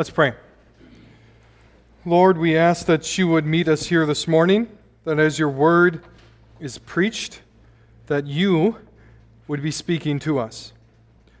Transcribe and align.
Let's 0.00 0.08
pray. 0.08 0.32
Lord, 2.06 2.38
we 2.38 2.56
ask 2.56 2.86
that 2.86 3.18
you 3.18 3.28
would 3.28 3.44
meet 3.44 3.68
us 3.68 3.84
here 3.84 4.06
this 4.06 4.26
morning, 4.26 4.66
that 5.04 5.18
as 5.18 5.38
your 5.38 5.50
word 5.50 6.02
is 6.58 6.78
preached, 6.78 7.42
that 8.06 8.26
you 8.26 8.78
would 9.46 9.62
be 9.62 9.70
speaking 9.70 10.18
to 10.20 10.38
us, 10.38 10.72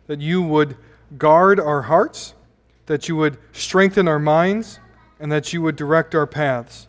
that 0.08 0.20
you 0.20 0.42
would 0.42 0.76
guard 1.16 1.58
our 1.58 1.80
hearts, 1.80 2.34
that 2.84 3.08
you 3.08 3.16
would 3.16 3.38
strengthen 3.52 4.06
our 4.06 4.18
minds, 4.18 4.78
and 5.18 5.32
that 5.32 5.54
you 5.54 5.62
would 5.62 5.76
direct 5.76 6.14
our 6.14 6.26
paths. 6.26 6.86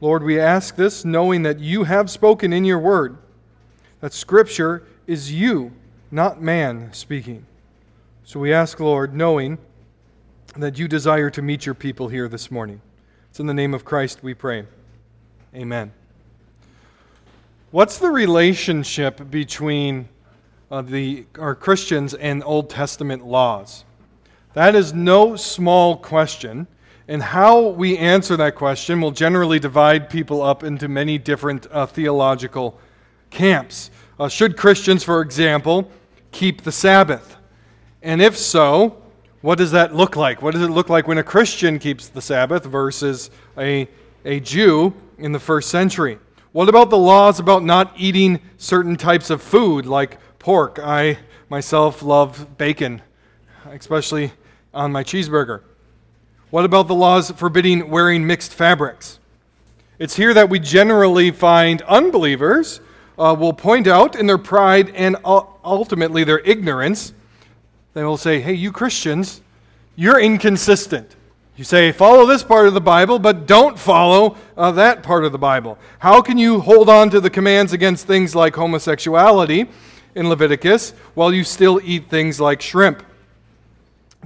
Lord, 0.00 0.24
we 0.24 0.40
ask 0.40 0.74
this 0.74 1.04
knowing 1.04 1.44
that 1.44 1.60
you 1.60 1.84
have 1.84 2.10
spoken 2.10 2.52
in 2.52 2.64
your 2.64 2.80
word, 2.80 3.16
that 4.00 4.12
Scripture 4.12 4.82
is 5.06 5.30
you, 5.30 5.70
not 6.10 6.42
man, 6.42 6.92
speaking. 6.92 7.46
So 8.24 8.40
we 8.40 8.52
ask, 8.52 8.80
Lord, 8.80 9.14
knowing 9.14 9.58
that 10.62 10.78
you 10.78 10.88
desire 10.88 11.30
to 11.30 11.42
meet 11.42 11.66
your 11.66 11.74
people 11.74 12.08
here 12.08 12.28
this 12.28 12.50
morning. 12.50 12.80
It's 13.30 13.40
in 13.40 13.46
the 13.46 13.54
name 13.54 13.74
of 13.74 13.84
Christ 13.84 14.22
we 14.22 14.34
pray. 14.34 14.66
Amen. 15.54 15.92
What's 17.70 17.98
the 17.98 18.10
relationship 18.10 19.30
between 19.30 20.08
uh, 20.70 20.82
the, 20.82 21.26
our 21.38 21.54
Christians 21.54 22.14
and 22.14 22.42
Old 22.44 22.70
Testament 22.70 23.26
laws? 23.26 23.84
That 24.54 24.74
is 24.74 24.94
no 24.94 25.36
small 25.36 25.96
question. 25.96 26.66
And 27.08 27.22
how 27.22 27.68
we 27.68 27.98
answer 27.98 28.36
that 28.38 28.54
question 28.54 29.00
will 29.00 29.10
generally 29.10 29.58
divide 29.58 30.08
people 30.08 30.42
up 30.42 30.64
into 30.64 30.88
many 30.88 31.18
different 31.18 31.66
uh, 31.70 31.86
theological 31.86 32.78
camps. 33.30 33.90
Uh, 34.18 34.28
should 34.28 34.56
Christians, 34.56 35.04
for 35.04 35.20
example, 35.20 35.90
keep 36.32 36.62
the 36.62 36.72
Sabbath? 36.72 37.36
And 38.02 38.22
if 38.22 38.36
so, 38.36 39.02
what 39.46 39.58
does 39.58 39.70
that 39.70 39.94
look 39.94 40.16
like? 40.16 40.42
What 40.42 40.54
does 40.54 40.62
it 40.62 40.70
look 40.70 40.88
like 40.88 41.06
when 41.06 41.18
a 41.18 41.22
Christian 41.22 41.78
keeps 41.78 42.08
the 42.08 42.20
Sabbath 42.20 42.64
versus 42.64 43.30
a, 43.56 43.86
a 44.24 44.40
Jew 44.40 44.92
in 45.18 45.30
the 45.30 45.38
first 45.38 45.68
century? 45.68 46.18
What 46.50 46.68
about 46.68 46.90
the 46.90 46.98
laws 46.98 47.38
about 47.38 47.62
not 47.62 47.92
eating 47.96 48.40
certain 48.56 48.96
types 48.96 49.30
of 49.30 49.40
food 49.40 49.86
like 49.86 50.18
pork? 50.40 50.80
I 50.82 51.18
myself 51.48 52.02
love 52.02 52.58
bacon, 52.58 53.02
especially 53.66 54.32
on 54.74 54.90
my 54.90 55.04
cheeseburger. 55.04 55.62
What 56.50 56.64
about 56.64 56.88
the 56.88 56.96
laws 56.96 57.30
forbidding 57.30 57.88
wearing 57.88 58.26
mixed 58.26 58.52
fabrics? 58.52 59.20
It's 60.00 60.16
here 60.16 60.34
that 60.34 60.50
we 60.50 60.58
generally 60.58 61.30
find 61.30 61.82
unbelievers 61.82 62.80
uh, 63.16 63.36
will 63.38 63.52
point 63.52 63.86
out 63.86 64.16
in 64.16 64.26
their 64.26 64.38
pride 64.38 64.90
and 64.96 65.14
ultimately 65.24 66.24
their 66.24 66.40
ignorance, 66.40 67.12
they 67.96 68.04
will 68.04 68.18
say, 68.18 68.40
Hey, 68.40 68.52
you 68.52 68.72
Christians, 68.72 69.40
you're 69.94 70.20
inconsistent. 70.20 71.16
You 71.56 71.64
say, 71.64 71.92
follow 71.92 72.26
this 72.26 72.42
part 72.42 72.68
of 72.68 72.74
the 72.74 72.80
Bible, 72.82 73.18
but 73.18 73.46
don't 73.46 73.78
follow 73.78 74.36
uh, 74.54 74.70
that 74.72 75.02
part 75.02 75.24
of 75.24 75.32
the 75.32 75.38
Bible. 75.38 75.78
How 75.98 76.20
can 76.20 76.36
you 76.36 76.60
hold 76.60 76.90
on 76.90 77.08
to 77.08 77.20
the 77.20 77.30
commands 77.30 77.72
against 77.72 78.06
things 78.06 78.34
like 78.34 78.54
homosexuality 78.54 79.70
in 80.14 80.28
Leviticus 80.28 80.90
while 81.14 81.32
you 81.32 81.42
still 81.42 81.80
eat 81.82 82.10
things 82.10 82.38
like 82.38 82.60
shrimp? 82.60 83.02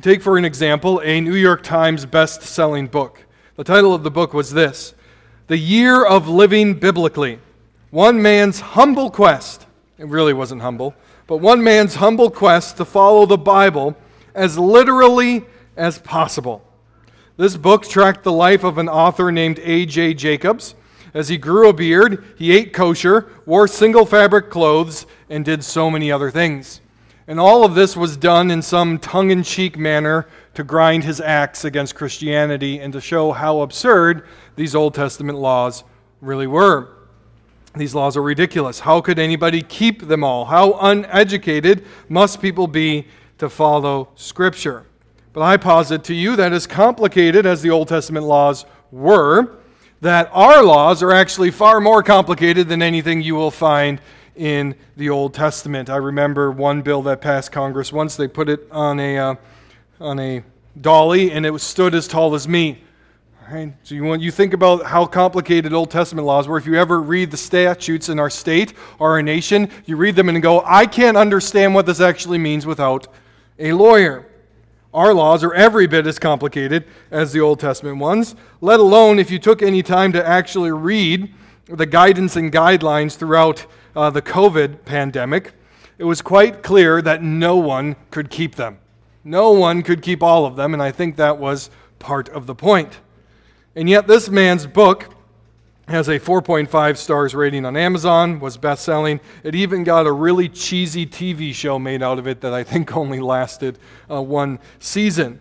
Take, 0.00 0.20
for 0.20 0.36
an 0.36 0.44
example, 0.44 1.00
a 1.04 1.20
New 1.20 1.36
York 1.36 1.62
Times 1.62 2.04
best 2.04 2.42
selling 2.42 2.88
book. 2.88 3.24
The 3.54 3.62
title 3.62 3.94
of 3.94 4.02
the 4.02 4.10
book 4.10 4.34
was 4.34 4.50
this 4.52 4.94
The 5.46 5.58
Year 5.58 6.04
of 6.04 6.28
Living 6.28 6.74
Biblically. 6.74 7.38
One 7.92 8.20
man's 8.20 8.58
humble 8.58 9.12
quest, 9.12 9.66
it 10.00 10.06
really 10.06 10.32
wasn't 10.32 10.62
humble, 10.62 10.94
but 11.26 11.36
one 11.36 11.62
man's 11.62 11.96
humble 11.96 12.30
quest 12.30 12.78
to 12.78 12.86
follow 12.86 13.26
the 13.26 13.36
Bible 13.36 13.94
as 14.34 14.58
literally 14.58 15.44
as 15.76 15.98
possible. 15.98 16.64
This 17.36 17.54
book 17.54 17.86
tracked 17.86 18.24
the 18.24 18.32
life 18.32 18.64
of 18.64 18.78
an 18.78 18.88
author 18.88 19.30
named 19.30 19.60
A.J. 19.62 20.14
Jacobs. 20.14 20.74
As 21.12 21.28
he 21.28 21.36
grew 21.36 21.68
a 21.68 21.74
beard, 21.74 22.24
he 22.38 22.52
ate 22.52 22.72
kosher, 22.72 23.30
wore 23.44 23.68
single 23.68 24.06
fabric 24.06 24.48
clothes, 24.48 25.04
and 25.28 25.44
did 25.44 25.62
so 25.62 25.90
many 25.90 26.10
other 26.10 26.30
things. 26.30 26.80
And 27.26 27.38
all 27.38 27.62
of 27.62 27.74
this 27.74 27.94
was 27.94 28.16
done 28.16 28.50
in 28.50 28.62
some 28.62 28.98
tongue 28.98 29.30
in 29.30 29.42
cheek 29.42 29.76
manner 29.76 30.26
to 30.54 30.64
grind 30.64 31.04
his 31.04 31.20
axe 31.20 31.66
against 31.66 31.94
Christianity 31.94 32.78
and 32.78 32.90
to 32.94 33.02
show 33.02 33.32
how 33.32 33.60
absurd 33.60 34.26
these 34.56 34.74
Old 34.74 34.94
Testament 34.94 35.36
laws 35.36 35.84
really 36.22 36.46
were. 36.46 36.99
These 37.76 37.94
laws 37.94 38.16
are 38.16 38.22
ridiculous. 38.22 38.80
How 38.80 39.00
could 39.00 39.18
anybody 39.18 39.62
keep 39.62 40.08
them 40.08 40.24
all? 40.24 40.44
How 40.44 40.72
uneducated 40.80 41.84
must 42.08 42.42
people 42.42 42.66
be 42.66 43.06
to 43.38 43.48
follow 43.48 44.08
Scripture? 44.16 44.86
But 45.32 45.42
I 45.42 45.56
posit 45.56 46.02
to 46.04 46.14
you 46.14 46.34
that 46.36 46.52
as 46.52 46.66
complicated 46.66 47.46
as 47.46 47.62
the 47.62 47.70
Old 47.70 47.86
Testament 47.86 48.26
laws 48.26 48.66
were, 48.90 49.58
that 50.00 50.28
our 50.32 50.64
laws 50.64 51.02
are 51.02 51.12
actually 51.12 51.52
far 51.52 51.80
more 51.80 52.02
complicated 52.02 52.68
than 52.68 52.82
anything 52.82 53.22
you 53.22 53.36
will 53.36 53.52
find 53.52 54.00
in 54.34 54.74
the 54.96 55.10
Old 55.10 55.34
Testament. 55.34 55.88
I 55.88 55.96
remember 55.96 56.50
one 56.50 56.82
bill 56.82 57.02
that 57.02 57.20
passed 57.20 57.52
Congress 57.52 57.92
once. 57.92 58.16
They 58.16 58.26
put 58.26 58.48
it 58.48 58.66
on 58.72 58.98
a, 58.98 59.18
uh, 59.18 59.34
on 60.00 60.18
a 60.18 60.42
dolly, 60.80 61.30
and 61.30 61.46
it 61.46 61.60
stood 61.60 61.94
as 61.94 62.08
tall 62.08 62.34
as 62.34 62.48
me. 62.48 62.82
Right? 63.50 63.74
So 63.82 63.96
you, 63.96 64.04
want, 64.04 64.22
you 64.22 64.30
think 64.30 64.54
about 64.54 64.86
how 64.86 65.06
complicated 65.06 65.72
Old 65.72 65.90
Testament 65.90 66.24
laws 66.24 66.46
were. 66.46 66.56
If 66.56 66.66
you 66.66 66.76
ever 66.76 67.00
read 67.00 67.32
the 67.32 67.36
statutes 67.36 68.08
in 68.08 68.20
our 68.20 68.30
state 68.30 68.74
or 69.00 69.10
our 69.10 69.22
nation, 69.22 69.68
you 69.86 69.96
read 69.96 70.14
them 70.14 70.28
and 70.28 70.40
go, 70.40 70.62
I 70.64 70.86
can't 70.86 71.16
understand 71.16 71.74
what 71.74 71.84
this 71.84 72.00
actually 72.00 72.38
means 72.38 72.64
without 72.64 73.08
a 73.58 73.72
lawyer. 73.72 74.28
Our 74.94 75.12
laws 75.12 75.42
are 75.42 75.52
every 75.52 75.88
bit 75.88 76.06
as 76.06 76.16
complicated 76.16 76.84
as 77.10 77.32
the 77.32 77.40
Old 77.40 77.58
Testament 77.58 77.98
ones, 77.98 78.36
let 78.60 78.78
alone 78.78 79.18
if 79.18 79.32
you 79.32 79.40
took 79.40 79.62
any 79.62 79.82
time 79.82 80.12
to 80.12 80.24
actually 80.24 80.70
read 80.70 81.34
the 81.66 81.86
guidance 81.86 82.36
and 82.36 82.52
guidelines 82.52 83.16
throughout 83.16 83.66
uh, 83.96 84.10
the 84.10 84.22
COVID 84.22 84.84
pandemic, 84.84 85.54
it 85.98 86.04
was 86.04 86.22
quite 86.22 86.62
clear 86.62 87.02
that 87.02 87.24
no 87.24 87.56
one 87.56 87.96
could 88.12 88.30
keep 88.30 88.54
them. 88.54 88.78
No 89.24 89.50
one 89.50 89.82
could 89.82 90.02
keep 90.02 90.22
all 90.22 90.46
of 90.46 90.54
them, 90.54 90.72
and 90.72 90.80
I 90.80 90.92
think 90.92 91.16
that 91.16 91.36
was 91.36 91.68
part 91.98 92.28
of 92.28 92.46
the 92.46 92.54
point. 92.54 93.00
And 93.80 93.88
yet, 93.88 94.06
this 94.06 94.28
man's 94.28 94.66
book 94.66 95.08
has 95.88 96.08
a 96.08 96.20
4.5 96.20 96.98
stars 96.98 97.34
rating 97.34 97.64
on 97.64 97.78
Amazon, 97.78 98.38
was 98.38 98.58
best 98.58 98.84
selling. 98.84 99.20
It 99.42 99.54
even 99.54 99.84
got 99.84 100.06
a 100.06 100.12
really 100.12 100.50
cheesy 100.50 101.06
TV 101.06 101.54
show 101.54 101.78
made 101.78 102.02
out 102.02 102.18
of 102.18 102.26
it 102.26 102.42
that 102.42 102.52
I 102.52 102.62
think 102.62 102.94
only 102.98 103.20
lasted 103.20 103.78
uh, 104.10 104.20
one 104.20 104.58
season. 104.80 105.40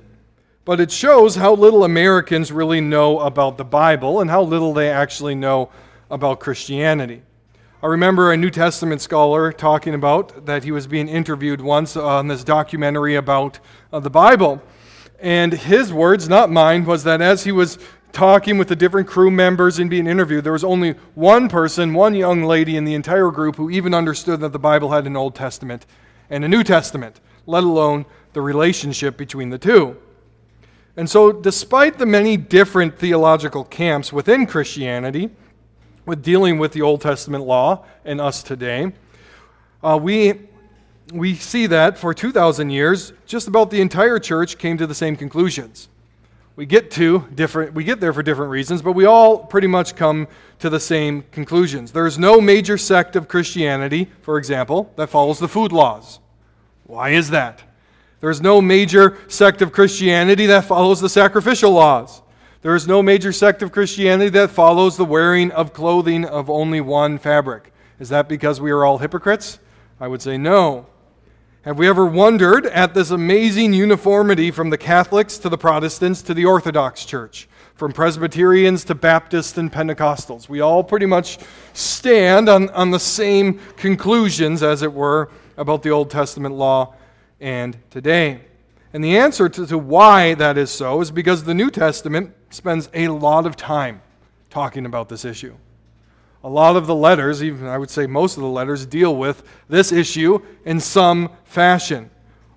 But 0.64 0.80
it 0.80 0.90
shows 0.90 1.36
how 1.36 1.54
little 1.54 1.84
Americans 1.84 2.50
really 2.50 2.80
know 2.80 3.20
about 3.20 3.58
the 3.58 3.66
Bible 3.66 4.22
and 4.22 4.30
how 4.30 4.44
little 4.44 4.74
they 4.74 4.90
actually 4.90 5.36
know 5.36 5.70
about 6.10 6.40
Christianity. 6.40 7.24
I 7.84 7.88
remember 7.88 8.32
a 8.32 8.38
New 8.38 8.52
Testament 8.52 9.02
scholar 9.02 9.52
talking 9.52 9.96
about 9.96 10.46
that 10.46 10.64
he 10.64 10.72
was 10.72 10.88
being 10.88 11.10
interviewed 11.10 11.60
once 11.60 11.98
on 11.98 12.30
this 12.30 12.46
documentary 12.46 13.16
about 13.16 13.60
uh, 13.92 14.00
the 14.00 14.10
Bible. 14.10 14.64
And 15.22 15.52
his 15.52 15.92
words, 15.92 16.30
not 16.30 16.50
mine, 16.50 16.86
was 16.86 17.04
that 17.04 17.22
as 17.22 17.44
he 17.44 17.52
was 17.52 17.78
talking 18.12 18.58
with 18.58 18.68
the 18.68 18.76
different 18.76 19.08
crew 19.08 19.32
members 19.32 19.80
and 19.80 19.90
being 19.90 20.08
interviewed, 20.08 20.44
there 20.44 20.54
was 20.54 20.64
only 20.64 20.92
one 21.16 21.50
person, 21.50 21.94
one 21.94 22.14
young 22.16 22.44
lady 22.44 22.76
in 22.76 22.86
the 22.86 22.94
entire 22.94 23.32
group 23.32 23.56
who 23.56 23.70
even 23.70 23.94
understood 23.94 24.40
that 24.42 24.52
the 24.52 24.60
Bible 24.60 24.92
had 24.92 25.06
an 25.06 25.16
Old 25.16 25.36
Testament 25.36 25.86
and 26.30 26.44
a 26.44 26.48
New 26.48 26.64
Testament, 26.64 27.20
let 27.46 27.64
alone 27.64 28.06
the 28.34 28.42
relationship 28.42 29.18
between 29.18 29.50
the 29.50 29.58
two. 29.58 29.98
And 30.98 31.10
so, 31.10 31.32
despite 31.32 31.98
the 31.98 32.06
many 32.06 32.36
different 32.36 32.98
theological 32.98 33.64
camps 33.64 34.12
within 34.12 34.46
Christianity, 34.46 35.30
with 36.06 36.24
dealing 36.24 36.58
with 36.58 36.74
the 36.74 36.82
Old 36.82 37.02
Testament 37.02 37.46
law 37.46 37.86
and 38.04 38.20
us 38.20 38.44
today, 38.44 38.92
uh, 39.84 39.98
we, 40.02 40.48
we 41.14 41.36
see 41.36 41.68
that 41.68 41.98
for 41.98 42.14
2,000 42.14 42.70
years, 42.70 43.14
just 43.26 43.48
about 43.48 43.70
the 43.70 43.80
entire 43.80 44.20
church 44.20 44.58
came 44.58 44.78
to 44.78 44.88
the 44.88 44.96
same 44.96 45.16
conclusions. 45.16 45.88
We 46.60 46.66
get 46.66 46.92
to 46.92 47.26
different, 47.34 47.74
we 47.74 47.86
get 47.86 48.02
there 48.02 48.12
for 48.12 48.22
different 48.22 48.52
reasons, 48.52 48.82
but 48.82 48.92
we 48.92 49.06
all 49.06 49.38
pretty 49.38 49.68
much 49.68 49.96
come 49.96 50.28
to 50.60 50.70
the 50.70 50.78
same 50.78 51.22
conclusions. 51.32 51.94
There 51.94 52.06
is 52.06 52.20
no 52.20 52.42
major 52.42 52.78
sect 52.78 53.16
of 53.16 53.30
Christianity, 53.30 54.10
for 54.24 54.38
example, 54.38 54.92
that 54.98 55.08
follows 55.08 55.40
the 55.40 55.48
food 55.48 55.72
laws. 55.72 56.20
Why 56.84 57.12
is 57.12 57.30
that? 57.30 57.64
There's 58.20 58.42
no 58.42 58.60
major 58.60 59.20
sect 59.30 59.62
of 59.62 59.72
Christianity 59.72 60.48
that 60.48 60.66
follows 60.66 61.00
the 61.00 61.08
sacrificial 61.08 61.72
laws. 61.72 62.22
There 62.62 62.76
is 62.76 62.86
no 62.86 63.02
major 63.02 63.32
sect 63.32 63.62
of 63.62 63.72
Christianity 63.72 64.32
that 64.32 64.52
follows 64.52 64.98
the 64.98 65.06
wearing 65.06 65.52
of 65.52 65.72
clothing 65.72 66.26
of 66.26 66.50
only 66.50 66.82
one 66.82 67.20
fabric. 67.20 67.72
Is 68.02 68.10
that 68.10 68.28
because 68.28 68.60
we 68.60 68.72
are 68.72 68.84
all 68.84 68.98
hypocrites? 68.98 69.60
I 69.98 70.10
would 70.10 70.22
say 70.22 70.38
no. 70.38 70.88
Have 71.64 71.78
we 71.78 71.90
ever 71.90 72.06
wondered 72.06 72.68
at 72.68 72.94
this 72.94 73.12
amazing 73.12 73.74
uniformity 73.74 74.50
from 74.50 74.70
the 74.70 74.78
Catholics 74.78 75.38
to 75.40 75.50
the 75.50 75.58
Protestants 75.58 76.22
to 76.22 76.34
the 76.34 76.46
Orthodox 76.46 77.04
Church, 77.04 77.50
from 77.76 77.92
Presbyterians 77.92 78.86
to 78.86 78.96
Baptists 78.96 79.58
and 79.58 79.70
Pentecostals? 79.70 80.48
We 80.48 80.62
all 80.62 80.86
pretty 80.86 81.06
much 81.06 81.38
stand 81.74 82.48
on, 82.48 82.70
on 82.70 82.92
the 82.92 83.00
same 83.00 83.60
conclusions, 83.76 84.64
as 84.64 84.84
it 84.84 84.94
were, 84.94 85.32
about 85.58 85.84
the 85.84 85.90
Old 85.90 86.10
Testament 86.10 86.56
law 86.56 86.96
and 87.42 87.76
today. 87.90 88.40
And 88.94 89.04
the 89.04 89.18
answer 89.18 89.50
to, 89.50 89.68
to 89.68 89.78
why 89.78 90.36
that 90.36 90.58
is 90.58 90.72
so 90.72 91.02
is 91.02 91.12
because 91.12 91.44
the 91.44 91.54
New 91.54 91.70
Testament 91.70 92.34
spends 92.52 92.88
a 92.94 93.10
lot 93.10 93.46
of 93.46 93.58
time 93.58 94.02
talking 94.50 94.86
about 94.86 95.10
this 95.10 95.26
issue. 95.26 95.58
A 96.44 96.50
lot 96.50 96.78
of 96.78 96.88
the 96.88 96.96
letters, 96.96 97.44
even 97.44 97.68
I 97.68 97.78
would 97.78 97.90
say 97.90 98.08
most 98.08 98.38
of 98.38 98.44
the 98.44 98.50
letters, 98.50 98.86
deal 98.86 99.16
with 99.16 99.44
this 99.68 99.92
issue 99.92 100.40
in 100.66 100.80
some 100.80 101.30
fashion. 101.44 102.10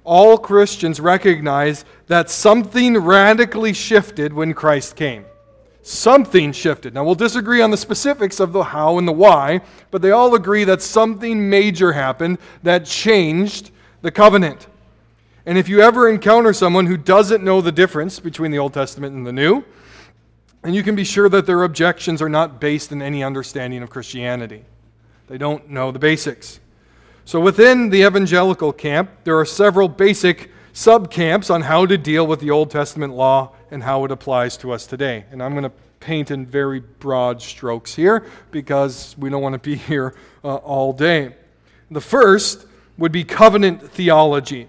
All 0.04 0.38
Christians 0.38 1.00
recognize 1.00 1.84
that 2.06 2.30
something 2.30 2.96
radically 2.98 3.72
shifted 3.72 4.32
when 4.32 4.54
Christ 4.54 4.96
came. 4.96 5.24
Something 5.82 6.52
shifted. 6.52 6.94
Now, 6.94 7.02
we'll 7.04 7.16
disagree 7.16 7.60
on 7.60 7.72
the 7.72 7.76
specifics 7.76 8.38
of 8.38 8.52
the 8.52 8.62
how 8.62 8.98
and 8.98 9.08
the 9.08 9.12
why, 9.12 9.60
but 9.90 10.00
they 10.00 10.12
all 10.12 10.34
agree 10.36 10.62
that 10.64 10.80
something 10.80 11.50
major 11.50 11.92
happened 11.92 12.38
that 12.62 12.86
changed 12.86 13.72
the 14.00 14.12
covenant. 14.12 14.68
And 15.44 15.58
if 15.58 15.68
you 15.68 15.80
ever 15.80 16.08
encounter 16.08 16.52
someone 16.52 16.86
who 16.86 16.96
doesn't 16.96 17.42
know 17.42 17.60
the 17.60 17.72
difference 17.72 18.20
between 18.20 18.52
the 18.52 18.58
Old 18.58 18.74
Testament 18.74 19.16
and 19.16 19.26
the 19.26 19.32
New, 19.32 19.64
and 20.62 20.74
you 20.74 20.82
can 20.82 20.94
be 20.94 21.04
sure 21.04 21.28
that 21.28 21.46
their 21.46 21.64
objections 21.64 22.22
are 22.22 22.28
not 22.28 22.60
based 22.60 22.92
in 22.92 23.02
any 23.02 23.22
understanding 23.22 23.82
of 23.82 23.90
Christianity. 23.90 24.64
They 25.28 25.38
don't 25.38 25.70
know 25.70 25.90
the 25.90 25.98
basics. 25.98 26.60
So 27.24 27.40
within 27.40 27.90
the 27.90 28.04
evangelical 28.04 28.72
camp, 28.72 29.10
there 29.24 29.38
are 29.38 29.44
several 29.44 29.88
basic 29.88 30.50
subcamps 30.74 31.52
on 31.52 31.62
how 31.62 31.86
to 31.86 31.98
deal 31.98 32.26
with 32.26 32.40
the 32.40 32.50
Old 32.50 32.70
Testament 32.70 33.14
law 33.14 33.52
and 33.70 33.82
how 33.82 34.04
it 34.04 34.10
applies 34.10 34.56
to 34.58 34.72
us 34.72 34.86
today. 34.86 35.24
And 35.30 35.42
I'm 35.42 35.52
going 35.52 35.64
to 35.64 35.72
paint 36.00 36.30
in 36.30 36.44
very 36.44 36.80
broad 36.80 37.40
strokes 37.40 37.94
here 37.94 38.26
because 38.50 39.14
we 39.18 39.30
don't 39.30 39.42
want 39.42 39.54
to 39.54 39.58
be 39.58 39.76
here 39.88 40.14
uh, 40.44 40.56
all 40.56 40.92
day. 40.92 41.34
The 41.90 42.00
first 42.00 42.66
would 42.98 43.12
be 43.12 43.24
covenant 43.24 43.90
theology. 43.90 44.68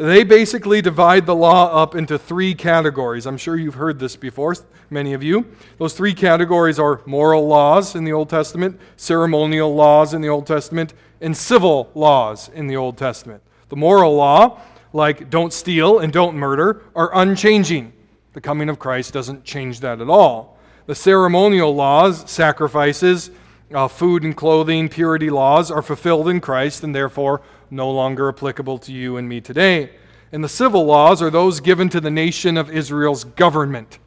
They 0.00 0.24
basically 0.24 0.80
divide 0.80 1.26
the 1.26 1.36
law 1.36 1.82
up 1.82 1.94
into 1.94 2.18
three 2.18 2.54
categories. 2.54 3.26
I'm 3.26 3.36
sure 3.36 3.58
you've 3.58 3.74
heard 3.74 3.98
this 3.98 4.16
before, 4.16 4.56
many 4.88 5.12
of 5.12 5.22
you. 5.22 5.54
Those 5.76 5.92
three 5.92 6.14
categories 6.14 6.78
are 6.78 7.02
moral 7.04 7.46
laws 7.46 7.94
in 7.94 8.04
the 8.04 8.12
Old 8.14 8.30
Testament, 8.30 8.80
ceremonial 8.96 9.74
laws 9.74 10.14
in 10.14 10.22
the 10.22 10.28
Old 10.30 10.46
Testament, 10.46 10.94
and 11.20 11.36
civil 11.36 11.90
laws 11.94 12.48
in 12.48 12.66
the 12.66 12.78
Old 12.78 12.96
Testament. 12.96 13.42
The 13.68 13.76
moral 13.76 14.14
law, 14.14 14.62
like 14.94 15.28
don't 15.28 15.52
steal 15.52 15.98
and 15.98 16.10
don't 16.10 16.34
murder, 16.34 16.82
are 16.96 17.10
unchanging. 17.12 17.92
The 18.32 18.40
coming 18.40 18.70
of 18.70 18.78
Christ 18.78 19.12
doesn't 19.12 19.44
change 19.44 19.80
that 19.80 20.00
at 20.00 20.08
all. 20.08 20.56
The 20.86 20.94
ceremonial 20.94 21.74
laws, 21.74 22.30
sacrifices, 22.30 23.30
uh, 23.70 23.86
food 23.86 24.22
and 24.22 24.34
clothing, 24.34 24.88
purity 24.88 25.28
laws, 25.28 25.70
are 25.70 25.82
fulfilled 25.82 26.30
in 26.30 26.40
Christ 26.40 26.84
and 26.84 26.94
therefore 26.94 27.42
no 27.70 27.90
longer 27.90 28.28
applicable 28.28 28.78
to 28.78 28.92
you 28.92 29.16
and 29.16 29.28
me 29.28 29.40
today. 29.40 29.90
And 30.32 30.44
the 30.44 30.48
civil 30.48 30.84
laws 30.84 31.22
are 31.22 31.30
those 31.30 31.60
given 31.60 31.88
to 31.90 32.00
the 32.00 32.10
nation 32.10 32.56
of 32.56 32.70
Israel's 32.70 33.24
government. 33.24 33.98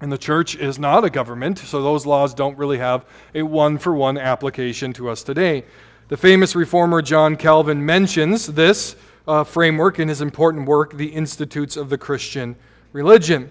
And 0.00 0.10
the 0.10 0.18
church 0.18 0.56
is 0.56 0.78
not 0.78 1.04
a 1.04 1.10
government, 1.10 1.58
so 1.58 1.82
those 1.82 2.04
laws 2.04 2.34
don't 2.34 2.58
really 2.58 2.78
have 2.78 3.06
a 3.34 3.42
one 3.42 3.78
for 3.78 3.94
one 3.94 4.18
application 4.18 4.92
to 4.94 5.08
us 5.08 5.22
today. 5.22 5.64
The 6.08 6.16
famous 6.16 6.56
reformer 6.56 7.00
John 7.00 7.36
Calvin 7.36 7.86
mentions 7.86 8.46
this 8.48 8.96
uh, 9.26 9.44
framework 9.44 9.98
in 9.98 10.08
his 10.08 10.20
important 10.20 10.66
work, 10.66 10.96
The 10.96 11.06
Institutes 11.06 11.76
of 11.76 11.88
the 11.88 11.96
Christian 11.96 12.56
Religion. 12.92 13.48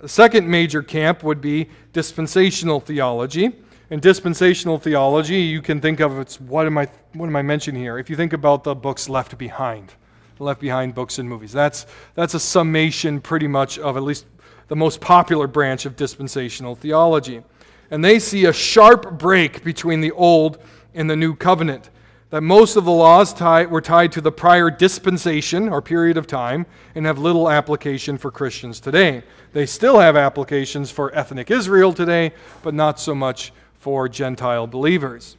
The 0.00 0.08
second 0.08 0.48
major 0.48 0.82
camp 0.82 1.22
would 1.22 1.40
be 1.40 1.68
dispensational 1.92 2.80
theology. 2.80 3.54
In 3.90 4.00
dispensational 4.00 4.76
theology, 4.78 5.40
you 5.40 5.62
can 5.62 5.80
think 5.80 6.00
of 6.00 6.18
it's 6.18 6.38
what 6.38 6.66
am 6.66 6.76
I 6.76 6.88
what 7.14 7.26
am 7.26 7.36
I 7.36 7.40
mentioning 7.40 7.80
here? 7.80 7.98
If 7.98 8.10
you 8.10 8.16
think 8.16 8.34
about 8.34 8.62
the 8.62 8.74
books 8.74 9.08
left 9.08 9.38
behind, 9.38 9.94
left 10.38 10.60
behind 10.60 10.94
books 10.94 11.18
and 11.18 11.26
movies, 11.26 11.52
that's 11.52 11.86
that's 12.14 12.34
a 12.34 12.40
summation 12.40 13.18
pretty 13.18 13.48
much 13.48 13.78
of 13.78 13.96
at 13.96 14.02
least 14.02 14.26
the 14.68 14.76
most 14.76 15.00
popular 15.00 15.46
branch 15.46 15.86
of 15.86 15.96
dispensational 15.96 16.74
theology. 16.74 17.42
And 17.90 18.04
they 18.04 18.18
see 18.18 18.44
a 18.44 18.52
sharp 18.52 19.18
break 19.18 19.64
between 19.64 20.02
the 20.02 20.10
old 20.10 20.58
and 20.92 21.08
the 21.08 21.16
new 21.16 21.34
covenant. 21.34 21.88
That 22.28 22.42
most 22.42 22.76
of 22.76 22.84
the 22.84 22.90
laws 22.92 23.32
tied, 23.32 23.70
were 23.70 23.80
tied 23.80 24.12
to 24.12 24.20
the 24.20 24.30
prior 24.30 24.70
dispensation 24.70 25.66
or 25.66 25.80
period 25.80 26.18
of 26.18 26.26
time 26.26 26.66
and 26.94 27.06
have 27.06 27.18
little 27.18 27.48
application 27.48 28.18
for 28.18 28.30
Christians 28.30 28.80
today. 28.80 29.22
They 29.54 29.64
still 29.64 29.98
have 29.98 30.14
applications 30.14 30.90
for 30.90 31.14
ethnic 31.14 31.50
Israel 31.50 31.94
today, 31.94 32.32
but 32.62 32.74
not 32.74 33.00
so 33.00 33.14
much 33.14 33.50
for 33.78 34.08
Gentile 34.08 34.66
believers. 34.66 35.36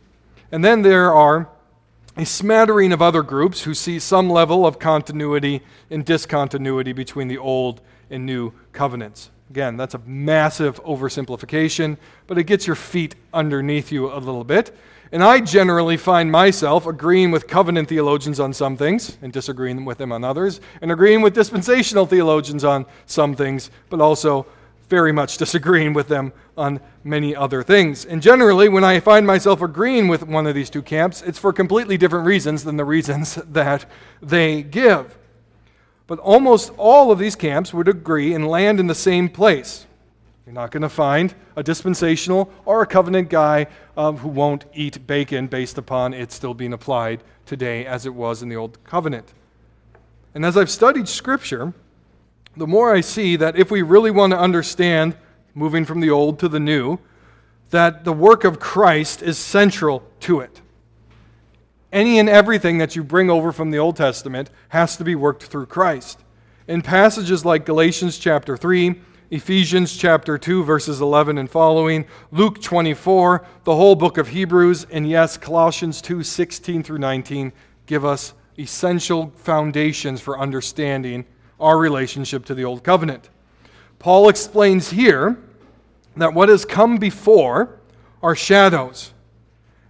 And 0.52 0.64
then 0.64 0.82
there 0.82 1.14
are 1.14 1.50
a 2.18 2.26
smattering 2.26 2.92
of 2.92 3.02
other 3.02 3.22
groups 3.22 3.64
who 3.64 3.74
see 3.74 4.00
some 4.00 4.30
level 4.30 4.66
of 4.66 4.80
continuity 4.80 5.62
and 5.90 6.04
discontinuity 6.04 6.92
between 6.92 7.28
the 7.28 7.38
old 7.38 7.82
and 8.10 8.26
new 8.26 8.52
covenants. 8.74 9.30
Again, 9.50 9.78
that's 9.78 9.94
a 9.94 10.02
massive 10.06 10.84
oversimplification, 10.84 11.98
but 12.28 12.38
it 12.38 12.44
gets 12.44 12.68
your 12.68 12.76
feet 12.76 13.16
underneath 13.34 13.92
you 13.92 14.12
a 14.12 14.20
little 14.20 14.44
bit. 14.44 14.76
And 15.12 15.24
I 15.24 15.40
generally 15.40 15.98
find 15.98 16.32
myself 16.32 16.86
agreeing 16.86 17.32
with 17.32 17.48
covenant 17.48 17.90
theologians 17.90 18.40
on 18.40 18.54
some 18.54 18.78
things 18.78 19.18
and 19.24 19.34
disagreeing 19.34 19.86
with 19.86 19.98
them 19.98 20.12
on 20.12 20.24
others, 20.24 20.62
and 20.82 20.92
agreeing 20.92 21.22
with 21.22 21.34
dispensational 21.34 22.06
theologians 22.06 22.64
on 22.64 22.86
some 23.08 23.36
things, 23.36 23.72
but 23.90 24.02
also 24.02 24.46
very 24.90 25.12
much 25.12 25.38
disagreeing 25.38 25.94
with 25.94 26.08
them 26.08 26.34
on 26.58 26.82
many 27.04 27.36
other 27.36 27.64
things. 27.64 28.06
And 28.06 28.22
generally, 28.22 28.68
when 28.68 28.84
I 28.84 29.00
find 29.00 29.26
myself 29.26 29.62
agreeing 29.62 30.08
with 30.08 30.24
one 30.24 30.48
of 30.48 30.56
these 30.56 30.70
two 30.70 30.82
camps, 30.82 31.22
it's 31.22 31.40
for 31.40 31.54
completely 31.54 31.98
different 31.98 32.26
reasons 32.26 32.64
than 32.64 32.76
the 32.76 32.86
reasons 32.86 33.36
that 33.52 33.86
they 34.22 34.64
give. 34.64 35.18
But 36.08 36.20
almost 36.20 36.72
all 36.76 37.12
of 37.12 37.20
these 37.20 37.36
camps 37.36 37.74
would 37.74 37.88
agree 37.88 38.34
and 38.34 38.48
land 38.48 38.80
in 38.80 38.88
the 38.88 38.96
same 38.96 39.30
place. 39.30 39.86
You're 40.46 40.56
not 40.56 40.72
going 40.72 40.82
to 40.82 40.90
find 40.90 41.36
a 41.56 41.62
dispensational 41.62 42.52
or 42.66 42.82
a 42.82 42.88
covenant 42.88 43.30
guy 43.30 43.68
um, 43.96 44.18
who 44.18 44.30
won't 44.30 44.66
eat 44.74 45.06
bacon 45.06 45.46
based 45.46 45.78
upon 45.78 46.16
it 46.16 46.32
still 46.32 46.56
being 46.56 46.74
applied 46.74 47.22
today 47.46 47.86
as 47.86 48.08
it 48.08 48.16
was 48.16 48.42
in 48.42 48.50
the 48.50 48.56
Old 48.56 48.84
Covenant. 48.84 49.32
And 50.34 50.44
as 50.44 50.58
I've 50.58 50.72
studied 50.72 51.08
Scripture, 51.08 51.74
the 52.58 52.68
more 52.68 52.94
I 52.94 53.02
see 53.02 53.36
that 53.36 53.58
if 53.58 53.72
we 53.72 53.82
really 53.82 54.12
want 54.12 54.32
to 54.32 54.40
understand, 54.40 55.16
moving 55.54 55.86
from 55.86 56.00
the 56.00 56.10
old 56.10 56.40
to 56.40 56.50
the 56.50 56.60
new, 56.60 57.00
that 57.70 58.04
the 58.04 58.14
work 58.14 58.44
of 58.44 58.60
Christ 58.60 59.22
is 59.22 59.38
central 59.38 60.04
to 60.22 60.40
it. 60.40 60.62
Any 61.92 62.20
and 62.20 62.30
everything 62.30 62.78
that 62.80 62.96
you 62.96 63.04
bring 63.04 63.30
over 63.30 63.52
from 63.52 63.72
the 63.72 63.80
Old 63.80 63.96
Testament 63.96 64.50
has 64.70 64.96
to 64.98 65.04
be 65.04 65.16
worked 65.16 65.44
through 65.44 65.66
Christ. 65.68 66.20
In 66.68 66.82
passages 66.82 67.46
like 67.46 67.66
Galatians 67.66 68.18
chapter 68.18 68.56
3, 68.56 69.02
Ephesians 69.32 69.96
chapter 69.96 70.38
2, 70.38 70.64
verses 70.64 71.02
11 71.02 71.38
and 71.38 71.50
following, 71.50 72.06
Luke 72.32 72.62
24, 72.62 73.46
the 73.64 73.76
whole 73.76 73.96
book 73.96 74.18
of 74.18 74.30
Hebrews, 74.30 74.86
and 74.92 75.08
yes, 75.08 75.38
Colossians 75.38 76.02
2, 76.02 76.24
16 76.24 76.84
through 76.84 76.98
19 76.98 77.52
give 77.86 78.06
us 78.06 78.34
essential 78.60 79.32
foundations 79.36 80.22
for 80.22 80.38
understanding 80.38 81.26
our 81.60 81.78
relationship 81.78 82.46
to 82.46 82.56
the 82.56 82.66
Old 82.66 82.84
Covenant. 82.84 83.30
Paul 84.00 84.30
explains 84.30 84.92
here 84.92 85.38
that 86.16 86.34
what 86.34 86.50
has 86.50 86.66
come 86.66 86.98
before 86.98 87.80
are 88.22 88.36
shadows, 88.36 89.14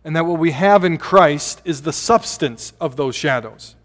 and 0.03 0.15
that 0.15 0.25
what 0.25 0.39
we 0.39 0.51
have 0.51 0.83
in 0.83 0.97
Christ 0.97 1.61
is 1.65 1.81
the 1.81 1.93
substance 1.93 2.73
of 2.79 2.95
those 2.95 3.15
shadows. 3.15 3.75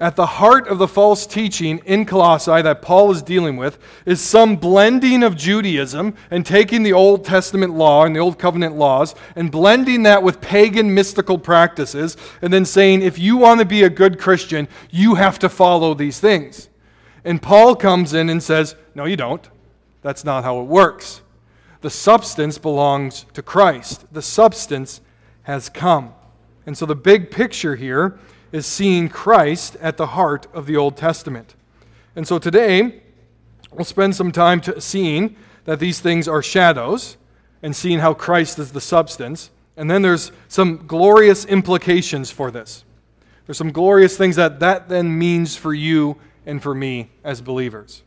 At 0.00 0.16
the 0.16 0.26
heart 0.26 0.66
of 0.66 0.78
the 0.78 0.88
false 0.88 1.28
teaching 1.28 1.78
in 1.84 2.06
Colossae 2.06 2.62
that 2.62 2.82
Paul 2.82 3.12
is 3.12 3.22
dealing 3.22 3.56
with 3.56 3.78
is 4.04 4.20
some 4.20 4.56
blending 4.56 5.22
of 5.22 5.36
Judaism 5.36 6.14
and 6.28 6.44
taking 6.44 6.82
the 6.82 6.92
Old 6.92 7.24
Testament 7.24 7.74
law 7.74 8.04
and 8.04 8.16
the 8.16 8.18
Old 8.18 8.36
Covenant 8.36 8.74
laws 8.74 9.14
and 9.36 9.52
blending 9.52 10.02
that 10.02 10.24
with 10.24 10.40
pagan 10.40 10.92
mystical 10.92 11.38
practices 11.38 12.16
and 12.40 12.52
then 12.52 12.64
saying, 12.64 13.02
if 13.02 13.16
you 13.16 13.36
want 13.36 13.60
to 13.60 13.66
be 13.66 13.84
a 13.84 13.90
good 13.90 14.18
Christian, 14.18 14.66
you 14.90 15.14
have 15.14 15.38
to 15.38 15.48
follow 15.48 15.94
these 15.94 16.18
things. 16.18 16.68
And 17.24 17.40
Paul 17.40 17.76
comes 17.76 18.14
in 18.14 18.28
and 18.28 18.42
says, 18.42 18.74
No, 18.94 19.04
you 19.04 19.16
don't. 19.16 19.48
That's 20.02 20.24
not 20.24 20.44
how 20.44 20.60
it 20.60 20.64
works. 20.64 21.22
The 21.80 21.90
substance 21.90 22.58
belongs 22.58 23.26
to 23.34 23.42
Christ, 23.42 24.04
the 24.12 24.22
substance 24.22 25.00
has 25.42 25.68
come. 25.68 26.14
And 26.64 26.78
so 26.78 26.86
the 26.86 26.94
big 26.94 27.30
picture 27.30 27.74
here 27.74 28.18
is 28.52 28.66
seeing 28.66 29.08
Christ 29.08 29.76
at 29.80 29.96
the 29.96 30.08
heart 30.08 30.46
of 30.52 30.66
the 30.66 30.76
Old 30.76 30.96
Testament. 30.96 31.56
And 32.14 32.28
so 32.28 32.38
today, 32.38 33.02
we'll 33.72 33.84
spend 33.84 34.14
some 34.14 34.30
time 34.30 34.62
seeing 34.78 35.36
that 35.64 35.80
these 35.80 36.00
things 36.00 36.28
are 36.28 36.42
shadows 36.42 37.16
and 37.62 37.74
seeing 37.74 37.98
how 37.98 38.14
Christ 38.14 38.58
is 38.58 38.72
the 38.72 38.80
substance. 38.80 39.50
And 39.76 39.90
then 39.90 40.02
there's 40.02 40.30
some 40.48 40.86
glorious 40.86 41.44
implications 41.46 42.30
for 42.30 42.50
this. 42.50 42.84
There's 43.46 43.58
some 43.58 43.72
glorious 43.72 44.16
things 44.16 44.36
that 44.36 44.60
that 44.60 44.88
then 44.88 45.18
means 45.18 45.56
for 45.56 45.74
you 45.74 46.16
and 46.46 46.62
for 46.62 46.74
me 46.74 47.10
as 47.24 47.40
believers. 47.40 48.02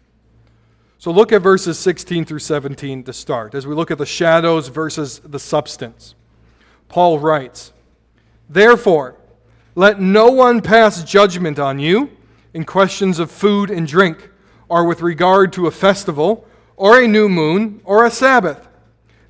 So 0.97 1.11
look 1.11 1.31
at 1.31 1.41
verses 1.41 1.77
16 1.77 2.25
through 2.25 2.39
17 2.39 3.03
to 3.03 3.13
start 3.13 3.53
as 3.53 3.67
we 3.67 3.75
look 3.75 3.91
at 3.91 3.97
the 3.97 4.05
shadows 4.05 4.69
versus 4.69 5.19
the 5.19 5.39
substance. 5.39 6.15
Paul 6.87 7.19
writes, 7.19 7.73
Therefore, 8.49 9.15
let 9.75 9.99
no 9.99 10.31
one 10.31 10.61
pass 10.61 11.03
judgment 11.03 11.59
on 11.59 11.79
you 11.79 12.11
in 12.53 12.63
questions 12.63 13.19
of 13.19 13.29
food 13.29 13.69
and 13.69 13.87
drink 13.87 14.29
or 14.69 14.85
with 14.85 15.01
regard 15.01 15.53
to 15.53 15.67
a 15.67 15.71
festival, 15.71 16.45
or 16.75 16.99
a 16.99 17.07
new 17.07 17.29
moon, 17.29 17.81
or 17.83 18.05
a 18.05 18.11
Sabbath. 18.11 18.67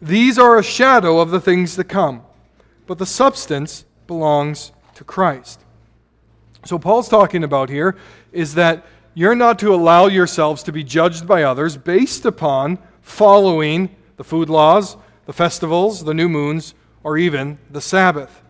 These 0.02 0.38
are 0.38 0.58
a 0.58 0.64
shadow 0.64 1.20
of 1.20 1.32
the 1.32 1.40
things 1.40 1.76
to 1.76 1.84
come, 1.84 2.24
but 2.88 2.98
the 2.98 3.06
substance 3.06 3.86
belongs 4.08 4.72
to 4.96 5.04
Christ. 5.04 5.62
So, 6.64 6.80
Paul's 6.80 7.10
talking 7.10 7.44
about 7.44 7.70
here 7.70 7.96
is 8.32 8.56
that 8.56 8.86
you're 9.16 9.36
not 9.36 9.58
to 9.60 9.74
allow 9.74 10.08
yourselves 10.08 10.62
to 10.64 10.72
be 10.72 10.84
judged 10.84 11.26
by 11.26 11.44
others 11.44 11.78
based 11.78 12.26
upon 12.26 12.78
following 13.02 13.96
the 14.18 14.24
food 14.24 14.50
laws, 14.50 14.98
the 15.26 15.34
festivals, 15.34 16.04
the 16.04 16.14
new 16.14 16.30
moons, 16.30 16.76
or 17.02 17.18
even 17.18 17.58
the 17.72 17.82
Sabbath. 17.82 18.42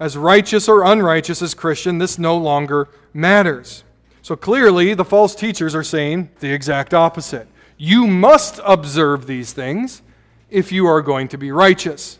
As 0.00 0.16
righteous 0.16 0.68
or 0.68 0.84
unrighteous 0.84 1.42
as 1.42 1.54
Christian, 1.54 1.98
this 1.98 2.18
no 2.18 2.36
longer 2.36 2.88
matters. 3.14 3.84
So 4.22 4.34
clearly, 4.34 4.94
the 4.94 5.04
false 5.04 5.34
teachers 5.34 5.74
are 5.74 5.84
saying 5.84 6.30
the 6.40 6.52
exact 6.52 6.92
opposite. 6.92 7.46
You 7.78 8.06
must 8.06 8.60
observe 8.64 9.26
these 9.26 9.52
things 9.52 10.02
if 10.50 10.72
you 10.72 10.86
are 10.86 11.02
going 11.02 11.28
to 11.28 11.38
be 11.38 11.52
righteous. 11.52 12.18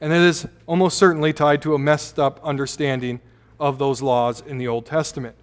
And 0.00 0.12
it 0.12 0.20
is 0.20 0.46
almost 0.66 0.98
certainly 0.98 1.32
tied 1.32 1.62
to 1.62 1.74
a 1.74 1.78
messed 1.78 2.18
up 2.18 2.40
understanding 2.44 3.20
of 3.58 3.78
those 3.78 4.02
laws 4.02 4.42
in 4.46 4.58
the 4.58 4.68
Old 4.68 4.84
Testament. 4.84 5.34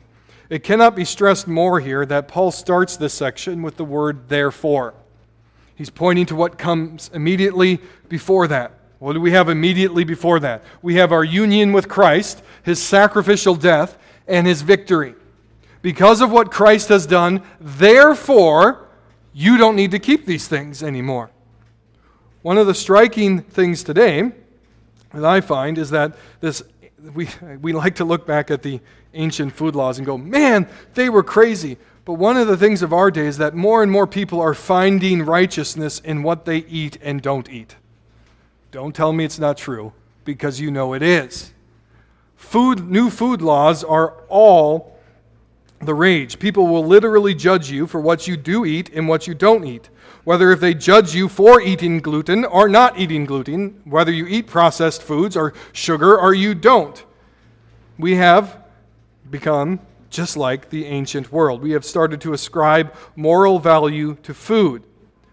It 0.53 0.61
cannot 0.61 0.95
be 0.95 1.03
stressed 1.03 1.47
more 1.47 1.79
here 1.79 2.05
that 2.05 2.27
Paul 2.27 2.51
starts 2.51 2.95
this 2.95 3.15
section 3.15 3.63
with 3.63 3.75
the 3.75 3.83
word 3.83 4.29
therefore. 4.29 4.93
He's 5.73 5.89
pointing 5.89 6.27
to 6.27 6.35
what 6.35 6.59
comes 6.59 7.09
immediately 7.11 7.81
before 8.07 8.47
that. 8.49 8.73
What 8.99 9.13
do 9.13 9.19
we 9.19 9.31
have 9.31 9.49
immediately 9.49 10.03
before 10.03 10.39
that? 10.41 10.63
We 10.83 10.93
have 10.97 11.11
our 11.11 11.23
union 11.23 11.73
with 11.73 11.89
Christ, 11.89 12.43
his 12.61 12.79
sacrificial 12.79 13.55
death, 13.55 13.97
and 14.27 14.45
his 14.45 14.61
victory. 14.61 15.15
Because 15.81 16.21
of 16.21 16.31
what 16.31 16.51
Christ 16.51 16.89
has 16.89 17.07
done, 17.07 17.41
therefore, 17.59 18.89
you 19.33 19.57
don't 19.57 19.75
need 19.75 19.89
to 19.89 19.97
keep 19.97 20.27
these 20.27 20.47
things 20.47 20.83
anymore. 20.83 21.31
One 22.43 22.59
of 22.59 22.67
the 22.67 22.75
striking 22.75 23.41
things 23.41 23.83
today 23.83 24.31
that 25.15 25.25
I 25.25 25.41
find 25.41 25.79
is 25.79 25.89
that 25.89 26.15
this 26.41 26.61
we, 27.15 27.27
we 27.59 27.73
like 27.73 27.95
to 27.95 28.05
look 28.05 28.27
back 28.27 28.51
at 28.51 28.61
the 28.61 28.79
ancient 29.13 29.53
food 29.53 29.75
laws 29.75 29.97
and 29.97 30.05
go, 30.05 30.17
man, 30.17 30.67
they 30.93 31.09
were 31.09 31.23
crazy. 31.23 31.77
But 32.05 32.13
one 32.13 32.35
of 32.35 32.47
the 32.47 32.57
things 32.57 32.81
of 32.81 32.91
our 32.91 33.09
day 33.11 33.27
is 33.27 33.37
that 33.37 33.55
more 33.55 33.81
and 33.81 33.91
more 33.91 34.07
people 34.07 34.41
are 34.41 34.53
finding 34.53 35.23
righteousness 35.23 35.99
in 35.99 36.23
what 36.23 36.45
they 36.45 36.57
eat 36.57 36.97
and 37.01 37.21
don't 37.21 37.49
eat. 37.49 37.75
Don't 38.71 38.95
tell 38.95 39.13
me 39.13 39.23
it's 39.23 39.39
not 39.39 39.57
true, 39.57 39.93
because 40.25 40.59
you 40.59 40.71
know 40.71 40.93
it 40.93 41.01
is. 41.01 41.53
Food, 42.35 42.89
new 42.89 43.09
food 43.09 43.41
laws 43.41 43.83
are 43.83 44.21
all 44.27 44.99
the 45.79 45.93
rage. 45.93 46.39
People 46.39 46.67
will 46.67 46.85
literally 46.85 47.33
judge 47.33 47.69
you 47.69 47.87
for 47.87 48.01
what 48.01 48.27
you 48.27 48.35
do 48.35 48.65
eat 48.65 48.89
and 48.93 49.07
what 49.07 49.27
you 49.27 49.33
don't 49.33 49.63
eat. 49.63 49.89
Whether 50.23 50.51
if 50.51 50.59
they 50.59 50.73
judge 50.73 51.13
you 51.13 51.27
for 51.27 51.61
eating 51.61 51.99
gluten 51.99 52.45
or 52.45 52.69
not 52.69 52.97
eating 52.97 53.25
gluten, 53.25 53.81
whether 53.83 54.11
you 54.11 54.25
eat 54.27 54.47
processed 54.47 55.03
foods 55.03 55.35
or 55.35 55.53
sugar 55.71 56.17
or 56.17 56.33
you 56.33 56.55
don't. 56.55 57.03
We 57.97 58.15
have 58.15 58.62
become 59.33 59.79
just 60.11 60.37
like 60.37 60.69
the 60.69 60.85
ancient 60.85 61.31
world. 61.31 61.61
We 61.61 61.71
have 61.71 61.83
started 61.83 62.21
to 62.21 62.33
ascribe 62.33 62.93
moral 63.15 63.57
value 63.57 64.15
to 64.21 64.33
food. 64.33 64.83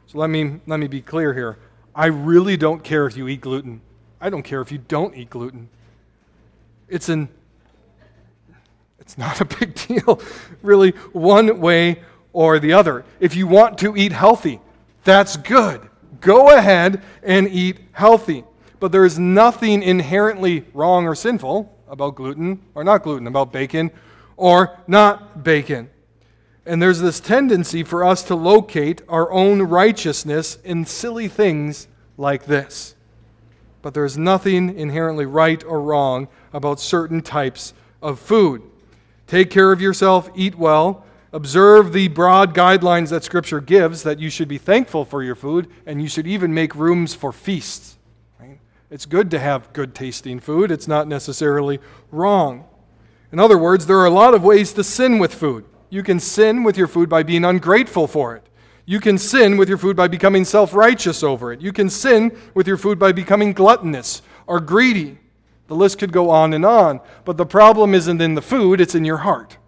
So 0.07 0.19
let 0.19 0.31
me, 0.31 0.59
let 0.67 0.81
me 0.81 0.89
be 0.89 1.03
clear 1.03 1.35
here. 1.35 1.59
I 1.95 2.07
really 2.07 2.57
don't 2.57 2.83
care 2.83 3.07
if 3.07 3.15
you 3.15 3.29
eat 3.29 3.43
gluten. 3.43 3.83
I 4.19 4.31
don't 4.31 4.43
care 4.43 4.63
if 4.63 4.73
you 4.73 4.79
don't 4.79 5.15
eat 5.15 5.29
gluten. 5.31 5.69
It's 6.89 7.09
an 7.11 7.29
it's 8.99 9.19
not 9.19 9.41
a 9.41 9.45
big 9.59 9.75
deal, 9.75 10.21
really, 10.63 10.93
one 11.13 11.61
way 11.61 12.03
or 12.33 12.59
the 12.59 12.73
other. 12.73 13.05
If 13.19 13.35
you 13.37 13.47
want 13.47 13.77
to 13.79 13.97
eat 13.97 14.13
healthy, 14.13 14.61
that's 15.05 15.37
good. 15.37 15.89
Go 16.21 16.57
ahead 16.57 17.03
and 17.23 17.49
eat 17.49 17.79
healthy. 17.93 18.45
But 18.79 18.93
there 18.93 19.05
is 19.05 19.19
nothing 19.19 19.83
inherently 19.83 20.65
wrong 20.73 21.07
or 21.07 21.15
sinful 21.15 21.77
about 21.91 22.15
gluten 22.15 22.63
or 22.75 22.85
not 22.85 23.03
gluten, 23.03 23.27
about 23.27 23.53
bacon 23.53 23.91
or 24.37 24.79
not 24.87 25.43
bacon. 25.45 25.91
And 26.65 26.81
there's 26.81 27.01
this 27.01 27.21
tendency 27.21 27.83
for 27.83 28.05
us 28.05 28.23
to 28.25 28.35
locate 28.35 29.03
our 29.09 29.31
own 29.33 29.63
righteousness 29.63 30.59
in 30.65 30.87
silly 30.87 31.29
things 31.29 31.89
like 32.17 32.47
this. 32.47 32.95
But 33.83 33.95
there's 33.95 34.17
nothing 34.17 34.79
inherently 34.79 35.27
right 35.27 35.63
or 35.65 35.81
wrong 35.81 36.29
about 36.53 36.81
certain 36.81 37.23
types 37.23 37.75
of 38.03 38.19
food. 38.19 38.63
Take 39.27 39.51
care 39.51 39.73
of 39.73 39.81
yourself, 39.81 40.31
eat 40.35 40.55
well, 40.57 41.05
observe 41.33 41.93
the 41.93 42.09
broad 42.09 42.55
guidelines 42.55 43.11
that 43.11 43.25
Scripture 43.25 43.61
gives 43.61 44.03
that 44.03 44.19
you 44.19 44.29
should 44.29 44.49
be 44.49 44.59
thankful 44.59 45.05
for 45.05 45.23
your 45.23 45.35
food, 45.35 45.69
and 45.87 46.03
you 46.03 46.09
should 46.09 46.27
even 46.27 46.53
make 46.53 46.75
rooms 46.75 47.15
for 47.15 47.33
feasts. 47.33 47.97
It's 48.91 49.07
good 49.07 49.31
to 49.31 49.39
have 49.39 49.73
good 49.73 49.95
tasting 49.95 50.41
food, 50.41 50.71
it's 50.71 50.89
not 50.89 51.07
necessarily 51.07 51.79
wrong. 52.11 52.67
In 53.33 53.39
other 53.39 53.57
words, 53.57 53.87
there 53.87 53.99
are 53.99 54.07
a 54.07 54.11
lot 54.11 54.35
of 54.35 54.43
ways 54.43 54.73
to 54.73 54.83
sin 54.83 55.19
with 55.19 55.33
food. 55.33 55.65
You 55.89 56.03
can 56.03 56.19
sin 56.19 56.65
with 56.65 56.77
your 56.77 56.89
food 56.89 57.09
by 57.09 57.23
being 57.23 57.45
ungrateful 57.45 58.09
for 58.09 58.35
it. 58.35 58.45
You 58.87 58.99
can 58.99 59.19
sin 59.19 59.57
with 59.57 59.69
your 59.69 59.79
food 59.79 59.97
by 59.97 60.09
becoming 60.09 60.45
self 60.45 60.75
righteous 60.75 61.23
over 61.23 61.53
it. 61.53 61.61
You 61.61 61.73
can 61.73 61.89
sin 61.89 62.37
with 62.55 62.67
your 62.67 62.77
food 62.77 62.99
by 62.99 63.13
becoming 63.13 63.53
gluttonous 63.53 64.23
or 64.49 64.59
greedy. 64.59 65.19
The 65.69 65.77
list 65.77 66.01
could 66.01 66.11
go 66.11 66.31
on 66.31 66.53
and 66.53 66.65
on. 66.65 67.01
But 67.25 67.37
the 67.37 67.47
problem 67.47 67.95
isn't 67.95 68.21
in 68.21 68.35
the 68.35 68.43
food, 68.43 68.81
it's 68.81 68.97
in 68.97 69.05
your 69.05 69.19
heart. 69.19 69.59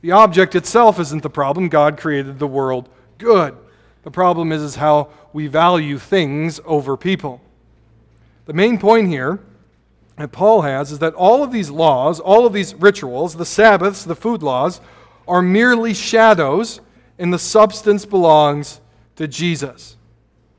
The 0.00 0.10
object 0.10 0.56
itself 0.56 0.98
isn't 0.98 1.22
the 1.22 1.30
problem. 1.30 1.68
God 1.68 1.96
created 1.96 2.40
the 2.40 2.46
world 2.48 2.88
good. 3.18 3.56
The 4.02 4.10
problem 4.10 4.50
is, 4.50 4.62
is 4.62 4.76
how 4.76 5.10
we 5.32 5.46
value 5.46 5.98
things 5.98 6.60
over 6.64 6.96
people. 6.96 7.40
The 8.48 8.54
main 8.54 8.78
point 8.78 9.08
here 9.08 9.40
that 10.16 10.32
Paul 10.32 10.62
has 10.62 10.90
is 10.90 11.00
that 11.00 11.12
all 11.12 11.44
of 11.44 11.52
these 11.52 11.68
laws, 11.68 12.18
all 12.18 12.46
of 12.46 12.54
these 12.54 12.74
rituals, 12.74 13.34
the 13.34 13.44
Sabbaths, 13.44 14.04
the 14.04 14.16
food 14.16 14.42
laws, 14.42 14.80
are 15.28 15.42
merely 15.42 15.92
shadows, 15.92 16.80
and 17.18 17.30
the 17.30 17.38
substance 17.38 18.06
belongs 18.06 18.80
to 19.16 19.28
Jesus. 19.28 19.98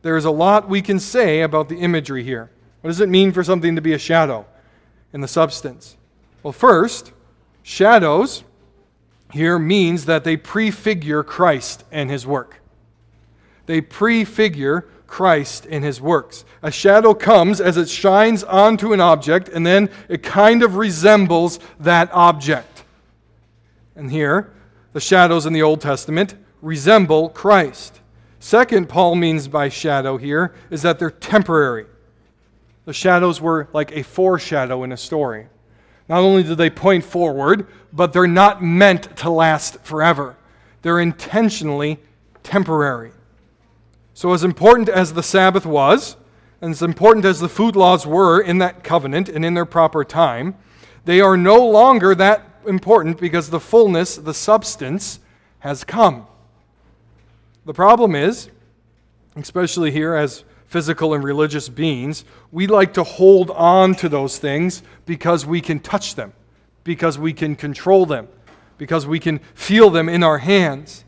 There 0.03 0.17
is 0.17 0.25
a 0.25 0.29
lot 0.29 0.69
we 0.69 0.83
can 0.83 0.99
say 0.99 1.41
about 1.41 1.67
the 1.67 1.77
imagery 1.77 2.23
here. 2.23 2.51
What 2.81 2.89
does 2.89 3.01
it 3.01 3.09
mean 3.09 3.31
for 3.31 3.43
something 3.43 3.75
to 3.75 3.81
be 3.81 3.93
a 3.93 3.97
shadow 3.97 4.45
in 5.11 5.21
the 5.21 5.27
substance? 5.27 5.97
Well, 6.43 6.53
first, 6.53 7.11
shadows 7.63 8.43
here 9.33 9.57
means 9.57 10.05
that 10.05 10.23
they 10.23 10.37
prefigure 10.37 11.23
Christ 11.23 11.85
and 11.91 12.11
his 12.11 12.27
work. 12.27 12.61
They 13.65 13.81
prefigure 13.81 14.87
Christ 15.09 15.65
in 15.65 15.83
his 15.83 15.99
works. 15.99 16.45
A 16.61 16.71
shadow 16.71 17.13
comes 17.13 17.59
as 17.59 17.77
it 17.77 17.89
shines 17.89 18.43
onto 18.43 18.93
an 18.93 19.01
object, 19.01 19.49
and 19.49 19.65
then 19.65 19.89
it 20.07 20.23
kind 20.23 20.63
of 20.63 20.75
resembles 20.75 21.59
that 21.79 22.09
object. 22.13 22.83
And 23.95 24.11
here, 24.11 24.53
the 24.93 24.99
shadows 24.99 25.45
in 25.45 25.53
the 25.53 25.63
Old 25.63 25.81
Testament 25.81 26.35
resemble 26.61 27.29
Christ. 27.29 27.99
Second, 28.39 28.87
Paul 28.87 29.15
means 29.15 29.47
by 29.47 29.69
shadow 29.69 30.17
here 30.17 30.53
is 30.69 30.83
that 30.83 30.99
they're 30.99 31.11
temporary. 31.11 31.85
The 32.85 32.93
shadows 32.93 33.41
were 33.41 33.67
like 33.73 33.91
a 33.91 34.03
foreshadow 34.03 34.83
in 34.83 34.91
a 34.91 34.97
story. 34.97 35.47
Not 36.07 36.19
only 36.19 36.43
do 36.43 36.55
they 36.55 36.69
point 36.69 37.03
forward, 37.03 37.67
but 37.91 38.13
they're 38.13 38.27
not 38.27 38.63
meant 38.63 39.15
to 39.17 39.29
last 39.29 39.79
forever. 39.81 40.37
They're 40.81 40.99
intentionally 40.99 41.99
temporary. 42.41 43.11
So, 44.19 44.33
as 44.33 44.43
important 44.43 44.89
as 44.89 45.13
the 45.13 45.23
Sabbath 45.23 45.65
was, 45.65 46.17
and 46.59 46.71
as 46.71 46.81
important 46.81 47.23
as 47.23 47.39
the 47.39 47.47
food 47.47 47.77
laws 47.77 48.05
were 48.05 48.41
in 48.41 48.57
that 48.57 48.83
covenant 48.83 49.29
and 49.29 49.45
in 49.45 49.53
their 49.53 49.63
proper 49.63 50.03
time, 50.03 50.55
they 51.05 51.21
are 51.21 51.37
no 51.37 51.65
longer 51.65 52.13
that 52.15 52.43
important 52.67 53.17
because 53.17 53.49
the 53.49 53.61
fullness, 53.61 54.17
the 54.17 54.33
substance, 54.33 55.21
has 55.59 55.85
come. 55.85 56.27
The 57.65 57.73
problem 57.73 58.13
is, 58.13 58.49
especially 59.37 59.89
here 59.89 60.15
as 60.15 60.43
physical 60.67 61.13
and 61.13 61.23
religious 61.23 61.69
beings, 61.69 62.25
we 62.51 62.67
like 62.67 62.93
to 62.95 63.05
hold 63.05 63.51
on 63.51 63.95
to 63.95 64.09
those 64.09 64.37
things 64.37 64.83
because 65.05 65.45
we 65.45 65.61
can 65.61 65.79
touch 65.79 66.15
them, 66.15 66.33
because 66.83 67.17
we 67.17 67.31
can 67.31 67.55
control 67.55 68.05
them, 68.05 68.27
because 68.77 69.07
we 69.07 69.21
can 69.21 69.39
feel 69.53 69.89
them 69.89 70.09
in 70.09 70.23
our 70.23 70.39
hands. 70.39 71.05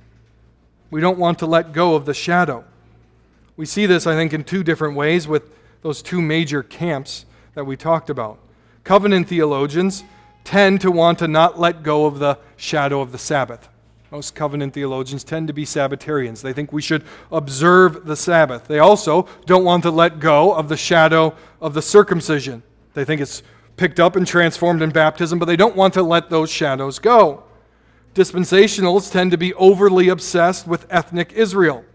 We 0.90 1.02
don't 1.02 1.20
want 1.20 1.40
to 1.40 1.46
let 1.46 1.74
go 1.74 1.96
of 1.96 2.06
the 2.06 2.14
shadow. 2.14 2.64
We 3.58 3.66
see 3.66 3.86
this, 3.86 4.08
I 4.08 4.16
think, 4.16 4.34
in 4.34 4.44
two 4.44 4.64
different 4.64 4.96
ways 4.96 5.28
with 5.28 5.56
those 5.82 6.02
two 6.02 6.22
major 6.22 6.64
camps 6.64 7.26
that 7.54 7.66
we 7.66 7.76
talked 7.76 8.10
about. 8.10 8.40
Covenant 8.84 9.28
theologians 9.28 10.04
tend 10.44 10.82
to 10.82 10.92
want 10.92 11.20
to 11.20 11.28
not 11.28 11.60
let 11.60 11.84
go 11.84 12.06
of 12.06 12.20
the 12.20 12.38
shadow 12.56 13.02
of 13.02 13.12
the 13.12 13.18
Sabbath. 13.18 13.70
Most 14.12 14.36
covenant 14.36 14.74
theologians 14.74 15.24
tend 15.24 15.48
to 15.48 15.54
be 15.54 15.64
Sabbatarians. 15.64 16.42
They 16.42 16.52
think 16.52 16.74
we 16.74 16.82
should 16.82 17.06
observe 17.32 18.06
the 18.06 18.16
Sabbath. 18.16 18.68
They 18.68 18.80
also 18.80 19.28
don't 19.46 19.64
want 19.64 19.84
to 19.84 19.92
let 19.92 20.20
go 20.20 20.54
of 20.54 20.68
the 20.68 20.76
shadow 20.76 21.34
of 21.62 21.74
the 21.74 21.82
circumcision. 21.82 22.62
They 22.94 23.06
think 23.06 23.22
it's 23.22 23.42
picked 23.78 24.02
up 24.02 24.18
and 24.18 24.28
transformed 24.28 24.82
in 24.82 24.90
baptism, 24.90 25.40
but 25.40 25.46
they 25.46 25.56
don't 25.56 25.78
want 25.78 25.94
to 25.94 26.04
let 26.04 26.30
those 26.30 26.50
shadows 26.50 27.00
go. 27.00 27.44
Dispensationalists 28.14 29.12
tend 29.12 29.32
to 29.32 29.38
be 29.38 29.54
overly 29.54 30.10
obsessed 30.10 30.68
with 30.68 30.86
ethnic 30.90 31.32
Israel. 31.32 31.86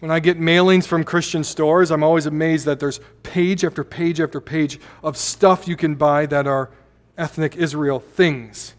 When 0.00 0.10
I 0.10 0.20
get 0.20 0.38
mailings 0.38 0.86
from 0.86 1.02
Christian 1.02 1.42
stores, 1.42 1.90
I'm 1.90 2.04
always 2.04 2.26
amazed 2.26 2.66
that 2.66 2.78
there's 2.78 3.00
page 3.22 3.64
after 3.64 3.82
page 3.82 4.20
after 4.20 4.40
page 4.40 4.78
of 5.02 5.16
stuff 5.16 5.66
you 5.66 5.76
can 5.76 5.96
buy 5.96 6.26
that 6.26 6.46
are 6.46 6.70
ethnic 7.16 7.56
Israel 7.56 7.98
things. 7.98 8.74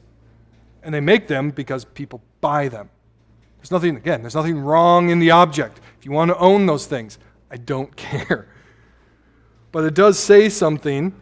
And 0.82 0.94
they 0.94 1.02
make 1.02 1.28
them 1.28 1.52
because 1.52 1.84
people 1.84 2.22
buy 2.40 2.70
them. 2.70 2.90
There's 3.58 3.72
nothing, 3.72 3.98
again, 3.98 4.22
there's 4.22 4.36
nothing 4.36 4.58
wrong 4.58 5.10
in 5.10 5.20
the 5.20 5.32
object. 5.32 5.82
If 6.00 6.06
you 6.06 6.12
want 6.12 6.30
to 6.30 6.38
own 6.38 6.66
those 6.66 6.86
things, 6.86 7.20
I 7.52 7.58
don't 7.58 7.94
care. 7.98 8.48
But 9.74 9.84
it 9.84 9.94
does 9.94 10.18
say 10.18 10.48
something 10.48 11.14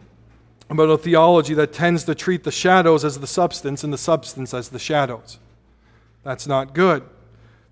about 0.70 0.90
a 0.90 0.98
theology 0.98 1.54
that 1.54 1.72
tends 1.72 2.04
to 2.04 2.14
treat 2.14 2.44
the 2.44 2.52
shadows 2.52 3.04
as 3.04 3.18
the 3.18 3.26
substance 3.26 3.82
and 3.82 3.92
the 3.92 3.98
substance 3.98 4.54
as 4.54 4.68
the 4.68 4.78
shadows. 4.78 5.38
That's 6.22 6.46
not 6.46 6.74
good. 6.74 7.02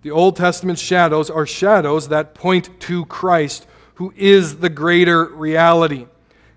The 0.06 0.12
Old 0.12 0.36
Testament 0.36 0.78
shadows 0.78 1.30
are 1.30 1.46
shadows 1.46 2.10
that 2.10 2.32
point 2.32 2.78
to 2.82 3.06
Christ, 3.06 3.66
who 3.94 4.14
is 4.16 4.58
the 4.58 4.68
greater 4.68 5.24
reality. 5.24 6.06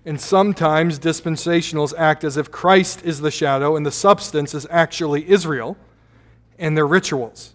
And 0.04 0.20
sometimes 0.20 1.00
dispensationals 1.00 1.92
act 1.98 2.22
as 2.22 2.36
if 2.36 2.52
Christ 2.52 3.04
is 3.04 3.20
the 3.20 3.32
shadow 3.32 3.74
and 3.74 3.84
the 3.84 3.90
substance 3.90 4.54
is 4.54 4.68
actually 4.70 5.28
Israel 5.28 5.76
and 6.60 6.76
their 6.76 6.86
rituals. 6.86 7.54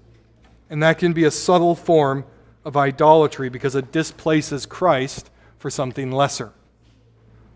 And 0.69 0.83
that 0.83 0.97
can 0.97 1.13
be 1.13 1.23
a 1.23 1.31
subtle 1.31 1.75
form 1.75 2.25
of 2.65 2.75
idolatry 2.75 3.47
because 3.47 3.73
it 3.73 3.93
displaces 3.93 4.65
Christ 4.65 5.29
for 5.59 5.69
something 5.69 6.11
lesser. 6.11 6.51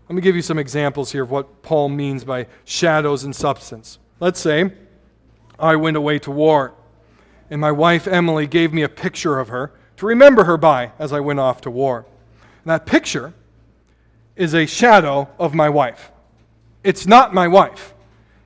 Let 0.08 0.16
me 0.16 0.22
give 0.22 0.34
you 0.34 0.40
some 0.40 0.58
examples 0.58 1.12
here 1.12 1.24
of 1.24 1.30
what 1.30 1.60
Paul 1.60 1.90
means 1.90 2.24
by 2.24 2.46
shadows 2.64 3.22
and 3.22 3.36
substance. 3.36 3.98
Let's 4.18 4.40
say 4.40 4.72
I 5.58 5.76
went 5.76 5.98
away 5.98 6.18
to 6.20 6.30
war 6.30 6.74
and 7.50 7.60
my 7.60 7.72
wife 7.72 8.06
Emily 8.06 8.46
gave 8.46 8.72
me 8.72 8.82
a 8.82 8.88
picture 8.88 9.38
of 9.38 9.48
her 9.48 9.72
to 9.96 10.06
remember 10.06 10.44
her 10.44 10.56
by 10.56 10.92
as 10.98 11.12
I 11.12 11.20
went 11.20 11.40
off 11.40 11.60
to 11.62 11.70
war. 11.70 12.06
And 12.64 12.70
that 12.70 12.86
picture 12.86 13.34
is 14.36 14.54
a 14.54 14.64
shadow 14.64 15.28
of 15.38 15.52
my 15.52 15.68
wife. 15.68 16.10
It's 16.82 17.06
not 17.06 17.34
my 17.34 17.48
wife, 17.48 17.92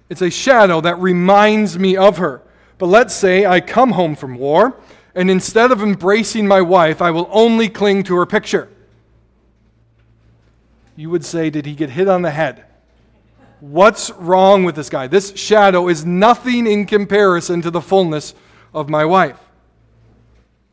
it's 0.08 0.23
a 0.23 0.30
shadow 0.30 0.80
that 0.80 0.99
reminds 0.99 1.78
me 1.78 1.96
of 1.96 2.16
her. 2.18 2.42
But 2.78 2.87
let's 2.87 3.14
say 3.14 3.46
I 3.46 3.61
come 3.61 3.92
home 3.92 4.16
from 4.16 4.37
war, 4.37 4.76
and 5.14 5.30
instead 5.30 5.70
of 5.70 5.80
embracing 5.80 6.49
my 6.49 6.61
wife, 6.61 7.00
I 7.00 7.12
will 7.12 7.28
only 7.30 7.68
cling 7.68 8.02
to 8.04 8.16
her 8.16 8.26
picture. 8.26 8.68
You 10.96 11.11
would 11.11 11.25
say, 11.25 11.50
Did 11.50 11.66
he 11.66 11.75
get 11.75 11.90
hit 11.90 12.08
on 12.08 12.23
the 12.23 12.30
head? 12.30 12.64
What's 13.61 14.11
wrong 14.11 14.64
with 14.64 14.75
this 14.75 14.90
guy? 14.90 15.06
This 15.06 15.37
shadow 15.37 15.88
is 15.88 16.04
nothing 16.04 16.66
in 16.66 16.84
comparison 16.87 17.62
to 17.62 17.70
the 17.70 17.80
fullness 17.80 18.34
of 18.74 18.88
my 18.88 19.04
wife. 19.04 19.38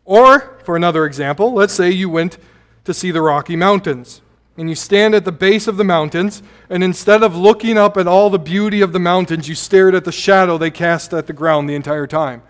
Or, 0.04 0.58
for 0.64 0.76
another 0.76 1.06
example, 1.06 1.54
let's 1.54 1.74
say 1.74 1.92
you 1.92 2.10
went 2.10 2.38
to 2.84 2.94
see 2.94 3.12
the 3.12 3.22
Rocky 3.22 3.56
Mountains 3.56 4.22
and 4.58 4.70
you 4.70 4.76
stand 4.76 5.16
at 5.16 5.24
the 5.24 5.32
base 5.32 5.68
of 5.68 5.78
the 5.78 5.84
mountains, 5.84 6.44
and 6.70 6.84
instead 6.84 7.24
of 7.24 7.36
looking 7.36 7.78
up 7.78 7.96
at 7.98 8.06
all 8.06 8.30
the 8.30 8.38
beauty 8.38 8.82
of 8.82 8.92
the 8.92 9.00
mountains, 9.00 9.48
you 9.48 9.56
stared 9.56 9.96
at 9.96 10.04
the 10.04 10.12
shadow 10.12 10.58
they 10.58 10.70
cast 10.70 11.14
at 11.14 11.26
the 11.26 11.34
ground 11.34 11.70
the 11.70 11.76
entire 11.76 12.06
time. 12.06 12.44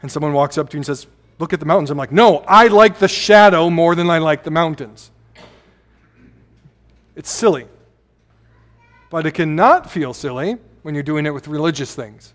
And 0.00 0.10
someone 0.10 0.32
walks 0.32 0.56
up 0.56 0.70
to 0.70 0.76
you 0.76 0.78
and 0.78 0.86
says, 0.86 1.06
Look 1.38 1.52
at 1.54 1.60
the 1.60 1.66
mountains. 1.66 1.90
I'm 1.90 1.98
like, 1.98 2.12
No, 2.12 2.38
I 2.46 2.68
like 2.68 2.98
the 2.98 3.08
shadow 3.08 3.68
more 3.68 3.94
than 3.94 4.08
I 4.08 4.18
like 4.18 4.44
the 4.44 4.50
mountains. 4.50 5.10
It's 7.16 7.30
silly. 7.30 7.66
But 9.10 9.26
it 9.26 9.32
cannot 9.32 9.90
feel 9.90 10.14
silly 10.14 10.56
when 10.82 10.94
you're 10.94 11.02
doing 11.02 11.26
it 11.26 11.34
with 11.34 11.48
religious 11.48 11.94
things. 11.94 12.32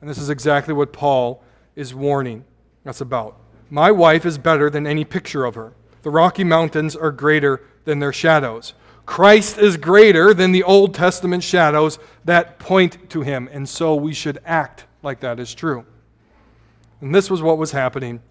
And 0.00 0.10
this 0.10 0.18
is 0.18 0.28
exactly 0.28 0.74
what 0.74 0.92
Paul 0.92 1.42
is 1.76 1.94
warning 1.94 2.44
us 2.86 3.00
about. 3.00 3.36
My 3.70 3.90
wife 3.90 4.24
is 4.26 4.38
better 4.38 4.70
than 4.70 4.86
any 4.86 5.04
picture 5.04 5.44
of 5.44 5.54
her. 5.54 5.72
The 6.02 6.10
Rocky 6.10 6.44
Mountains 6.44 6.94
are 6.94 7.10
greater 7.10 7.62
than 7.84 7.98
their 7.98 8.12
shadows. 8.12 8.74
Christ 9.06 9.58
is 9.58 9.76
greater 9.76 10.32
than 10.32 10.52
the 10.52 10.62
Old 10.62 10.94
Testament 10.94 11.42
shadows 11.42 11.98
that 12.24 12.58
point 12.58 13.10
to 13.10 13.22
him, 13.22 13.48
and 13.52 13.68
so 13.68 13.94
we 13.94 14.14
should 14.14 14.38
act 14.44 14.84
like 15.02 15.20
that 15.20 15.38
is 15.38 15.54
true. 15.54 15.84
And 17.00 17.14
this 17.14 17.30
was 17.30 17.42
what 17.42 17.58
was 17.58 17.72
happening 17.72 18.22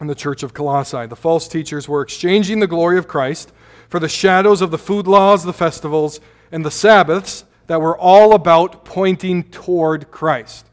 in 0.00 0.06
the 0.06 0.14
church 0.14 0.42
of 0.42 0.52
Colossae. 0.52 1.06
The 1.06 1.16
false 1.16 1.48
teachers 1.48 1.88
were 1.88 2.02
exchanging 2.02 2.60
the 2.60 2.66
glory 2.66 2.98
of 2.98 3.08
Christ 3.08 3.52
for 3.88 4.00
the 4.00 4.08
shadows 4.08 4.60
of 4.60 4.70
the 4.70 4.78
food 4.78 5.06
laws, 5.06 5.44
the 5.44 5.52
festivals, 5.52 6.20
and 6.50 6.64
the 6.64 6.70
Sabbaths 6.70 7.44
that 7.68 7.80
were 7.80 7.96
all 7.96 8.34
about 8.34 8.84
pointing 8.84 9.44
toward 9.44 10.10
Christ. 10.10 10.66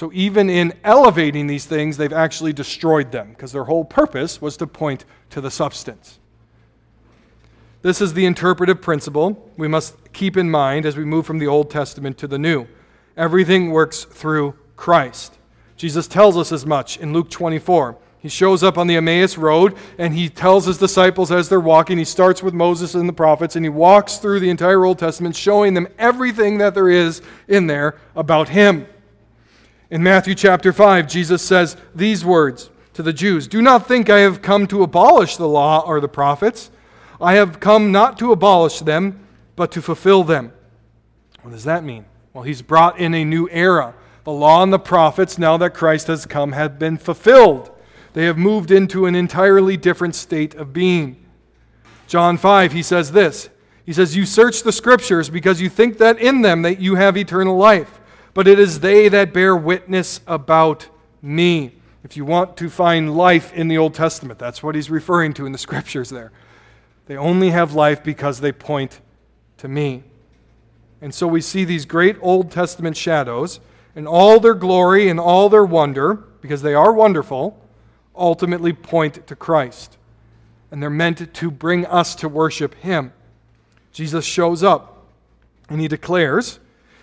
So 0.00 0.10
even 0.14 0.48
in 0.48 0.72
elevating 0.82 1.46
these 1.46 1.66
things, 1.66 1.98
they've 1.98 2.10
actually 2.10 2.54
destroyed 2.54 3.12
them 3.12 3.32
because 3.32 3.52
their 3.52 3.64
whole 3.64 3.84
purpose 3.84 4.40
was 4.40 4.56
to 4.56 4.66
point 4.66 5.04
to 5.28 5.42
the 5.42 5.50
substance. 5.50 6.18
This 7.82 8.00
is 8.00 8.14
the 8.14 8.24
interpretive 8.24 8.80
principle 8.80 9.50
we 9.58 9.68
must 9.68 10.10
keep 10.14 10.38
in 10.38 10.50
mind 10.50 10.86
as 10.86 10.96
we 10.96 11.04
move 11.04 11.26
from 11.26 11.38
the 11.38 11.48
Old 11.48 11.70
Testament 11.70 12.16
to 12.16 12.26
the 12.26 12.38
New. 12.38 12.66
Everything 13.14 13.72
works 13.72 14.04
through 14.04 14.54
Christ. 14.74 15.36
Jesus 15.76 16.08
tells 16.08 16.38
us 16.38 16.50
as 16.50 16.64
much 16.64 16.96
in 16.96 17.12
Luke 17.12 17.28
24. 17.28 17.98
He 18.20 18.30
shows 18.30 18.62
up 18.62 18.78
on 18.78 18.86
the 18.86 18.96
Emmaus 18.96 19.36
Road 19.36 19.76
and 19.98 20.14
he 20.14 20.30
tells 20.30 20.64
his 20.64 20.78
disciples 20.78 21.30
as 21.30 21.50
they're 21.50 21.60
walking, 21.60 21.98
he 21.98 22.06
starts 22.06 22.42
with 22.42 22.54
Moses 22.54 22.94
and 22.94 23.06
the 23.06 23.12
prophets 23.12 23.54
and 23.54 23.66
he 23.66 23.68
walks 23.68 24.16
through 24.16 24.40
the 24.40 24.48
entire 24.48 24.82
Old 24.86 24.98
Testament, 24.98 25.36
showing 25.36 25.74
them 25.74 25.88
everything 25.98 26.56
that 26.56 26.72
there 26.72 26.88
is 26.88 27.20
in 27.48 27.66
there 27.66 27.98
about 28.16 28.48
him. 28.48 28.86
In 29.90 30.04
Matthew 30.04 30.36
chapter 30.36 30.72
5, 30.72 31.08
Jesus 31.08 31.42
says 31.42 31.76
these 31.96 32.24
words 32.24 32.70
to 32.94 33.02
the 33.02 33.12
Jews 33.12 33.48
Do 33.48 33.60
not 33.60 33.88
think 33.88 34.08
I 34.08 34.20
have 34.20 34.40
come 34.40 34.68
to 34.68 34.84
abolish 34.84 35.36
the 35.36 35.48
law 35.48 35.80
or 35.84 36.00
the 36.00 36.08
prophets. 36.08 36.70
I 37.20 37.34
have 37.34 37.58
come 37.58 37.90
not 37.90 38.16
to 38.20 38.30
abolish 38.30 38.78
them, 38.78 39.26
but 39.56 39.72
to 39.72 39.82
fulfill 39.82 40.22
them. 40.22 40.52
What 41.42 41.50
does 41.50 41.64
that 41.64 41.82
mean? 41.82 42.04
Well, 42.32 42.44
he's 42.44 42.62
brought 42.62 42.98
in 43.00 43.14
a 43.14 43.24
new 43.24 43.48
era. 43.50 43.94
The 44.22 44.30
law 44.30 44.62
and 44.62 44.72
the 44.72 44.78
prophets, 44.78 45.38
now 45.38 45.56
that 45.56 45.74
Christ 45.74 46.06
has 46.06 46.24
come, 46.24 46.52
have 46.52 46.78
been 46.78 46.96
fulfilled. 46.96 47.70
They 48.12 48.26
have 48.26 48.38
moved 48.38 48.70
into 48.70 49.06
an 49.06 49.16
entirely 49.16 49.76
different 49.76 50.14
state 50.14 50.54
of 50.54 50.72
being. 50.72 51.16
John 52.06 52.36
5, 52.36 52.72
he 52.72 52.82
says 52.82 53.10
this. 53.10 53.48
He 53.84 53.92
says, 53.92 54.16
You 54.16 54.24
search 54.24 54.62
the 54.62 54.72
scriptures 54.72 55.30
because 55.30 55.60
you 55.60 55.68
think 55.68 55.98
that 55.98 56.18
in 56.18 56.42
them 56.42 56.62
that 56.62 56.80
you 56.80 56.94
have 56.94 57.16
eternal 57.16 57.56
life 57.56 57.99
but 58.34 58.46
it 58.46 58.58
is 58.58 58.80
they 58.80 59.08
that 59.08 59.32
bear 59.32 59.56
witness 59.56 60.20
about 60.26 60.88
me. 61.22 61.72
If 62.02 62.16
you 62.16 62.24
want 62.24 62.56
to 62.58 62.70
find 62.70 63.14
life 63.14 63.52
in 63.52 63.68
the 63.68 63.78
Old 63.78 63.94
Testament, 63.94 64.38
that's 64.38 64.62
what 64.62 64.74
he's 64.74 64.90
referring 64.90 65.34
to 65.34 65.46
in 65.46 65.52
the 65.52 65.58
scriptures 65.66 66.10
there. 66.10 66.32
They 67.06 67.16
only 67.16 67.50
have 67.50 67.74
life 67.74 68.02
because 68.02 68.40
they 68.40 68.52
point 68.52 69.00
to 69.58 69.68
me. 69.68 70.04
And 71.02 71.14
so 71.14 71.26
we 71.26 71.40
see 71.40 71.64
these 71.64 71.84
great 71.84 72.16
Old 72.20 72.50
Testament 72.50 72.96
shadows 72.96 73.60
and 73.96 74.06
all 74.06 74.38
their 74.38 74.54
glory 74.54 75.08
and 75.08 75.18
all 75.18 75.48
their 75.48 75.64
wonder, 75.64 76.14
because 76.40 76.62
they 76.62 76.74
are 76.74 76.92
wonderful, 76.92 77.60
ultimately 78.14 78.72
point 78.72 79.26
to 79.26 79.34
Christ. 79.34 79.96
And 80.70 80.82
they're 80.82 80.90
meant 80.90 81.34
to 81.34 81.50
bring 81.50 81.84
us 81.86 82.14
to 82.16 82.28
worship 82.28 82.74
Him. 82.76 83.12
Jesus 83.92 84.24
shows 84.24 84.62
up 84.62 85.08
and 85.68 85.80
he 85.80 85.88
declares 85.88 86.60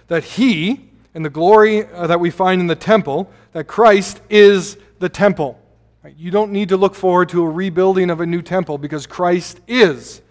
that 0.08 0.24
He 0.24 0.87
and 1.13 1.26
the 1.26 1.30
glory 1.30 1.86
uh, 1.86 2.08
that 2.08 2.20
we 2.20 2.30
find 2.30 2.62
in 2.62 2.67
the 2.67 2.76
temple, 2.76 3.30
that 3.54 3.65
Christ 3.65 4.22
is 4.30 4.78
the 5.00 5.10
temple. 5.10 5.60
You 6.15 6.32
don't 6.32 6.52
need 6.52 6.70
to 6.70 6.78
look 6.78 6.96
forward 6.96 7.30
to 7.30 7.43
a 7.43 7.50
rebuilding 7.50 8.10
of 8.10 8.22
a 8.22 8.26
new 8.26 8.41
temple 8.41 8.78
because 8.78 9.06
Christ 9.06 9.60
is 9.67 10.22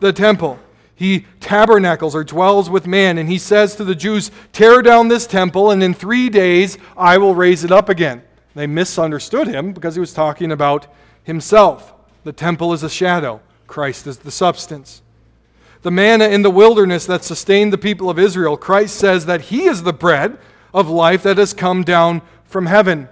the 0.00 0.12
temple. 0.12 0.58
He 0.94 1.26
tabernacles 1.40 2.14
or 2.14 2.22
dwells 2.22 2.70
with 2.70 2.86
man, 2.86 3.18
and 3.18 3.28
he 3.28 3.38
says 3.38 3.74
to 3.76 3.84
the 3.84 3.96
Jews, 3.96 4.30
Tear 4.52 4.80
down 4.80 5.08
this 5.08 5.26
temple, 5.26 5.72
and 5.72 5.82
in 5.82 5.92
three 5.92 6.28
days 6.28 6.78
I 6.96 7.18
will 7.18 7.34
raise 7.34 7.64
it 7.64 7.72
up 7.72 7.88
again. 7.88 8.22
They 8.54 8.68
misunderstood 8.68 9.48
him 9.48 9.72
because 9.72 9.94
he 9.94 10.00
was 10.00 10.12
talking 10.12 10.52
about 10.52 10.86
himself. 11.24 11.92
The 12.22 12.32
temple 12.32 12.72
is 12.72 12.84
a 12.84 12.90
shadow, 12.90 13.40
Christ 13.66 14.06
is 14.06 14.18
the 14.18 14.30
substance 14.30 15.02
the 15.84 15.90
manna 15.90 16.28
in 16.28 16.40
the 16.40 16.50
wilderness 16.50 17.04
that 17.04 17.24
sustained 17.24 17.70
the 17.70 17.78
people 17.78 18.08
of 18.08 18.18
Israel, 18.18 18.56
Christ 18.56 18.96
says 18.96 19.26
that 19.26 19.42
He 19.42 19.64
is 19.64 19.82
the 19.82 19.92
bread 19.92 20.38
of 20.72 20.88
life 20.88 21.22
that 21.24 21.36
has 21.36 21.52
come 21.52 21.84
down 21.84 22.22
from 22.46 22.64
heaven, 22.64 23.06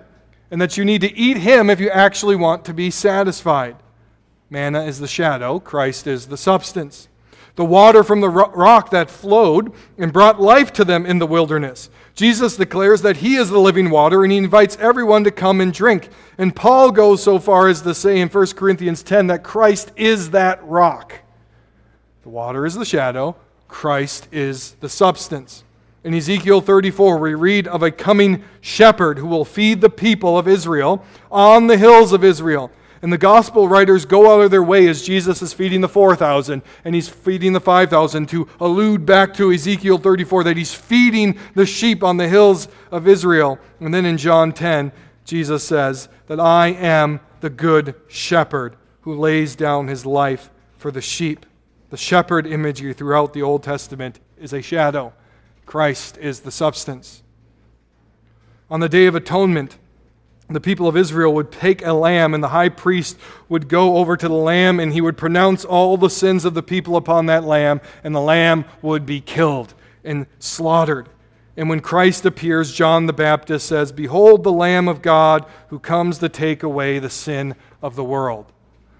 and 0.51 0.59
that 0.59 0.79
you 0.79 0.85
need 0.85 1.03
to 1.03 1.15
eat 1.15 1.37
Him 1.37 1.69
if 1.69 1.81
you 1.81 1.91
actually 1.91 2.35
want 2.35 2.65
to 2.65 2.73
be 2.73 2.91
satisfied. 2.91 3.77
Manna 4.49 4.85
is 4.85 5.01
the 5.01 5.07
shadow, 5.07 5.61
Christ 5.61 6.07
is 6.07 6.29
the 6.29 6.39
substance. 6.39 7.09
The 7.57 7.65
water 7.65 8.03
from 8.03 8.23
the 8.23 8.31
rock 8.31 8.89
that 8.89 9.11
flowed 9.11 9.75
and 9.99 10.11
brought 10.11 10.41
life 10.41 10.73
to 10.73 10.85
them 10.87 11.05
in 11.05 11.19
the 11.19 11.27
wilderness. 11.27 11.91
Jesus 12.15 12.57
declares 12.57 13.03
that 13.03 13.19
He 13.19 13.37
is 13.37 13.51
the 13.51 13.61
living 13.61 13.91
water 13.91 14.23
and 14.23 14.33
He 14.33 14.39
invites 14.39 14.79
everyone 14.81 15.25
to 15.25 15.31
come 15.31 15.61
and 15.61 15.75
drink. 15.75 16.09
And 16.39 16.57
Paul 16.57 16.91
goes 16.91 17.23
so 17.23 17.39
far 17.39 17.69
as 17.69 17.83
to 17.83 17.95
say 17.95 18.23
in 18.23 18.31
1 18.31 18.47
Corinthians 18.53 19.03
10 19.03 19.27
that 19.27 19.45
Christ 19.45 19.93
is 19.95 20.31
that 20.31 20.65
rock. 20.65 21.19
The 22.23 22.29
water 22.29 22.65
is 22.65 22.75
the 22.75 22.85
shadow, 22.85 23.37
Christ 23.69 24.29
is 24.31 24.73
the 24.81 24.89
substance. 24.89 25.65
In 26.05 26.15
Ezekiel 26.15 26.61
34, 26.61 27.19
we 27.19 27.35
read 27.35 27.69
of 27.69 27.83
a 27.83 27.91
coming 27.91 28.45
shepherd 28.61 29.19
who 29.19 29.27
will 29.27 29.45
feed 29.45 29.81
the 29.81 29.91
people 29.91 30.37
of 30.37 30.49
Israel 30.49 31.05
on 31.31 31.69
the 31.69 31.79
hills 31.79 32.13
of 32.13 32.25
Israel. 32.25 32.71
And 33.03 33.13
the 33.13 33.19
gospel 33.19 33.69
writers 33.69 34.05
go 34.05 34.33
out 34.33 34.43
of 34.43 34.53
their 34.53 34.63
way 34.63 34.87
as 34.87 35.03
Jesus 35.03 35.43
is 35.43 35.53
feeding 35.53 35.81
the 35.81 35.89
4,000 35.89 36.63
and 36.85 36.95
he's 36.95 37.09
feeding 37.09 37.53
the 37.53 37.61
5,000 37.61 38.29
to 38.29 38.49
allude 38.61 39.05
back 39.05 39.35
to 39.35 39.53
Ezekiel 39.53 39.99
34 39.99 40.45
that 40.45 40.57
he's 40.57 40.73
feeding 40.73 41.37
the 41.55 41.67
sheep 41.67 42.05
on 42.05 42.17
the 42.17 42.29
hills 42.29 42.69
of 42.93 43.09
Israel. 43.09 43.59
And 43.81 43.93
then 43.93 44.07
in 44.07 44.19
John 44.19 44.53
10, 44.53 44.93
Jesus 45.25 45.65
says 45.65 46.09
that 46.29 46.39
I 46.39 46.69
am 46.69 47.21
the 47.41 47.51
good 47.51 47.97
shepherd 48.07 48.77
who 49.01 49.19
lays 49.19 49.57
down 49.57 49.89
his 49.89 50.07
life 50.07 50.51
for 50.79 50.93
the 50.93 51.01
sheep. 51.01 51.45
The 51.93 51.99
shepherd 51.99 52.47
imagery 52.47 52.95
throughout 52.95 53.35
the 53.35 53.43
Old 53.43 53.63
Testament 53.63 54.19
is 54.41 54.55
a 54.55 54.63
shadow, 54.63 55.13
Christ 55.67 56.17
is 56.17 56.41
the 56.41 56.51
substance. 56.51 57.23
On 58.71 58.81
the 58.81 58.89
Day 58.89 59.05
of 59.05 59.15
Atonement, 59.15 59.77
the 60.49 60.59
people 60.59 60.89
of 60.89 60.97
Israel 60.97 61.35
would 61.35 61.53
take 61.53 61.85
a 61.85 61.93
lamb, 61.93 62.33
and 62.33 62.43
the 62.43 62.49
high 62.49 62.71
priest 62.71 63.19
would 63.51 63.69
go 63.69 63.99
over 63.99 64.17
to 64.17 64.27
the 64.27 64.33
lamb 64.33 64.81
and 64.81 64.95
he 64.95 65.03
would 65.03 65.19
pronounce 65.19 65.67
all 65.67 65.99
the 65.99 66.09
sins 66.09 66.47
of 66.47 66.55
the 66.55 66.63
people 66.63 66.97
upon 66.97 67.27
that 67.27 67.45
lamb, 67.45 67.83
and 68.03 68.15
the 68.15 68.23
lamb 68.23 68.65
would 68.81 69.05
be 69.05 69.21
killed 69.21 69.75
and 70.03 70.27
slaughtered. 70.39 71.11
And 71.59 71.69
when 71.69 71.81
Christ 71.81 72.25
appears, 72.25 72.73
John 72.73 73.05
the 73.05 73.13
Baptist 73.13 73.67
says, 73.67 73.93
Behold 73.93 74.45
the 74.45 74.51
Lamb 74.53 74.89
of 74.89 75.03
God 75.03 75.45
who 75.69 75.79
comes 75.79 76.17
to 76.21 76.31
take 76.31 76.63
away 76.63 76.99
the 76.99 77.11
sin 77.11 77.55
of 77.83 77.97
the 77.97 78.05
world. 78.05 78.51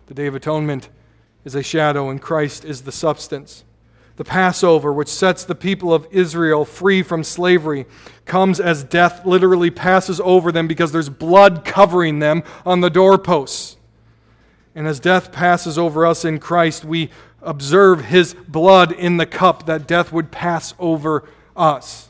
The 0.09 0.15
Day 0.15 0.27
of 0.27 0.35
Atonement 0.35 0.91
is 1.45 1.55
a 1.55 1.63
shadow, 1.63 2.09
and 2.11 2.21
Christ 2.21 2.65
is 2.65 2.83
the 2.83 2.93
substance. 2.93 3.65
The 4.17 4.25
Passover, 4.25 4.93
which 4.93 5.09
sets 5.09 5.45
the 5.45 5.55
people 5.55 5.93
of 5.93 6.07
Israel 6.11 6.65
free 6.65 7.03
from 7.03 7.25
slavery, 7.25 7.87
comes 8.25 8.61
as 8.61 8.85
death 8.85 9.25
literally 9.25 9.71
passes 9.71 10.21
over 10.21 10.53
them 10.53 10.69
because 10.69 10.93
there's 10.93 11.09
blood 11.09 11.65
covering 11.65 12.19
them 12.19 12.45
on 12.67 12.81
the 12.81 12.91
doorposts. 12.91 13.77
And 14.75 14.87
as 14.87 15.01
death 15.01 15.33
passes 15.33 15.79
over 15.79 16.07
us 16.07 16.25
in 16.25 16.39
Christ, 16.39 16.85
we 16.85 17.11
observe 17.41 18.05
his 18.05 18.35
blood 18.35 18.93
in 18.93 19.17
the 19.17 19.27
cup 19.27 19.67
that 19.67 19.87
death 19.87 20.13
would 20.13 20.31
pass 20.31 20.75
over 20.79 21.29
us. 21.57 22.09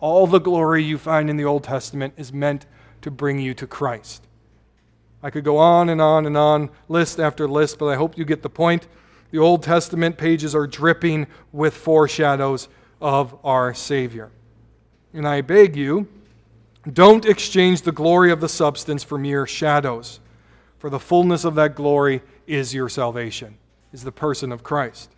All 0.00 0.26
the 0.26 0.38
glory 0.38 0.84
you 0.84 0.96
find 0.96 1.28
in 1.28 1.36
the 1.36 1.44
Old 1.44 1.64
Testament 1.64 2.14
is 2.16 2.32
meant 2.32 2.66
to 3.02 3.10
bring 3.10 3.38
you 3.38 3.52
to 3.54 3.66
Christ. 3.66 4.27
I 5.22 5.30
could 5.30 5.44
go 5.44 5.58
on 5.58 5.88
and 5.88 6.00
on 6.00 6.26
and 6.26 6.36
on, 6.36 6.70
list 6.88 7.18
after 7.18 7.48
list, 7.48 7.78
but 7.78 7.86
I 7.86 7.96
hope 7.96 8.16
you 8.16 8.24
get 8.24 8.42
the 8.42 8.50
point. 8.50 8.86
The 9.30 9.38
Old 9.38 9.62
Testament 9.62 10.16
pages 10.16 10.54
are 10.54 10.66
dripping 10.66 11.26
with 11.52 11.74
foreshadows 11.74 12.68
of 13.00 13.36
our 13.44 13.74
Savior. 13.74 14.30
And 15.12 15.26
I 15.26 15.40
beg 15.40 15.76
you, 15.76 16.08
don't 16.90 17.26
exchange 17.26 17.82
the 17.82 17.92
glory 17.92 18.30
of 18.30 18.40
the 18.40 18.48
substance 18.48 19.02
for 19.02 19.18
mere 19.18 19.46
shadows, 19.46 20.20
for 20.78 20.88
the 20.88 21.00
fullness 21.00 21.44
of 21.44 21.56
that 21.56 21.74
glory 21.74 22.22
is 22.46 22.72
your 22.72 22.88
salvation, 22.88 23.58
is 23.92 24.04
the 24.04 24.12
person 24.12 24.52
of 24.52 24.62
Christ. 24.62 25.10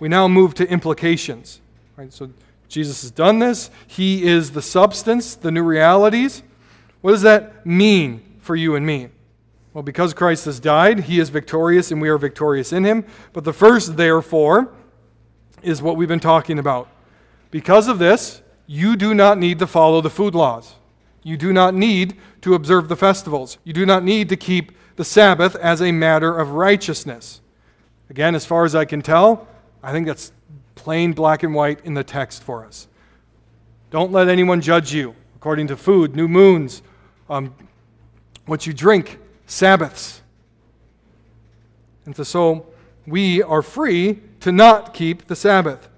We 0.00 0.08
now 0.08 0.28
move 0.28 0.54
to 0.54 0.68
implications. 0.68 1.60
Right? 1.96 2.12
So 2.12 2.30
Jesus 2.68 3.02
has 3.02 3.10
done 3.10 3.38
this. 3.38 3.70
He 3.86 4.24
is 4.24 4.52
the 4.52 4.62
substance, 4.62 5.34
the 5.34 5.50
new 5.50 5.62
realities. 5.62 6.42
What 7.00 7.12
does 7.12 7.22
that 7.22 7.66
mean 7.66 8.22
for 8.48 8.56
you 8.56 8.76
and 8.76 8.86
me? 8.86 9.10
Well, 9.74 9.82
because 9.82 10.14
Christ 10.14 10.46
has 10.46 10.58
died, 10.58 11.00
he 11.00 11.20
is 11.20 11.28
victorious 11.28 11.92
and 11.92 12.00
we 12.00 12.08
are 12.08 12.16
victorious 12.16 12.72
in 12.72 12.82
him. 12.82 13.04
But 13.34 13.44
the 13.44 13.52
first, 13.52 13.98
therefore, 13.98 14.72
is 15.60 15.82
what 15.82 15.98
we've 15.98 16.08
been 16.08 16.18
talking 16.18 16.58
about. 16.58 16.88
Because 17.50 17.88
of 17.88 17.98
this, 17.98 18.40
you 18.66 18.96
do 18.96 19.12
not 19.12 19.36
need 19.36 19.58
to 19.58 19.66
follow 19.66 20.00
the 20.00 20.08
food 20.08 20.34
laws. 20.34 20.76
You 21.22 21.36
do 21.36 21.52
not 21.52 21.74
need 21.74 22.16
to 22.40 22.54
observe 22.54 22.88
the 22.88 22.96
festivals. 22.96 23.58
You 23.64 23.74
do 23.74 23.84
not 23.84 24.02
need 24.02 24.30
to 24.30 24.36
keep 24.36 24.72
the 24.96 25.04
Sabbath 25.04 25.54
as 25.56 25.82
a 25.82 25.92
matter 25.92 26.34
of 26.38 26.52
righteousness. 26.52 27.42
Again, 28.08 28.34
as 28.34 28.46
far 28.46 28.64
as 28.64 28.74
I 28.74 28.86
can 28.86 29.02
tell, 29.02 29.46
I 29.82 29.92
think 29.92 30.06
that's 30.06 30.32
plain 30.74 31.12
black 31.12 31.42
and 31.42 31.54
white 31.54 31.84
in 31.84 31.92
the 31.92 32.02
text 32.02 32.42
for 32.42 32.64
us. 32.64 32.88
Don't 33.90 34.10
let 34.10 34.26
anyone 34.26 34.62
judge 34.62 34.94
you 34.94 35.14
according 35.36 35.66
to 35.66 35.76
food, 35.76 36.16
new 36.16 36.28
moons, 36.28 36.80
um, 37.28 37.54
what 38.48 38.66
you 38.66 38.72
drink, 38.72 39.18
Sabbaths. 39.46 40.22
And 42.04 42.16
so 42.26 42.66
we 43.06 43.42
are 43.42 43.62
free 43.62 44.20
to 44.40 44.50
not 44.50 44.94
keep 44.94 45.26
the 45.26 45.36
Sabbath. 45.36 45.88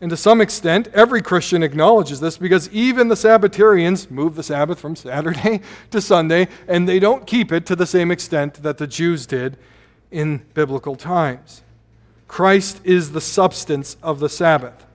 And 0.00 0.10
to 0.10 0.16
some 0.16 0.40
extent, 0.40 0.88
every 0.94 1.20
Christian 1.20 1.62
acknowledges 1.62 2.20
this 2.20 2.38
because 2.38 2.70
even 2.70 3.08
the 3.08 3.16
Sabbatarians 3.16 4.10
move 4.10 4.36
the 4.36 4.42
Sabbath 4.42 4.78
from 4.78 4.94
Saturday 4.94 5.60
to 5.90 6.00
Sunday, 6.00 6.48
and 6.68 6.88
they 6.88 6.98
don't 6.98 7.26
keep 7.26 7.52
it 7.52 7.66
to 7.66 7.76
the 7.76 7.86
same 7.86 8.10
extent 8.10 8.62
that 8.62 8.78
the 8.78 8.86
Jews 8.86 9.26
did 9.26 9.56
in 10.10 10.38
biblical 10.54 10.96
times. 10.96 11.62
Christ 12.28 12.80
is 12.84 13.12
the 13.12 13.20
substance 13.20 13.96
of 14.02 14.20
the 14.20 14.28
Sabbath. 14.28 14.86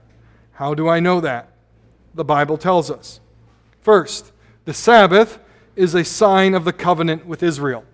How 0.52 0.72
do 0.72 0.88
I 0.88 1.00
know 1.00 1.20
that? 1.20 1.50
The 2.14 2.24
Bible 2.24 2.56
tells 2.56 2.90
us. 2.90 3.20
First, 3.82 4.32
the 4.64 4.74
Sabbath 4.74 5.38
is 5.76 5.94
a 5.94 6.04
sign 6.04 6.54
of 6.54 6.64
the 6.64 6.72
covenant 6.72 7.26
with 7.26 7.42
Israel. 7.42 7.84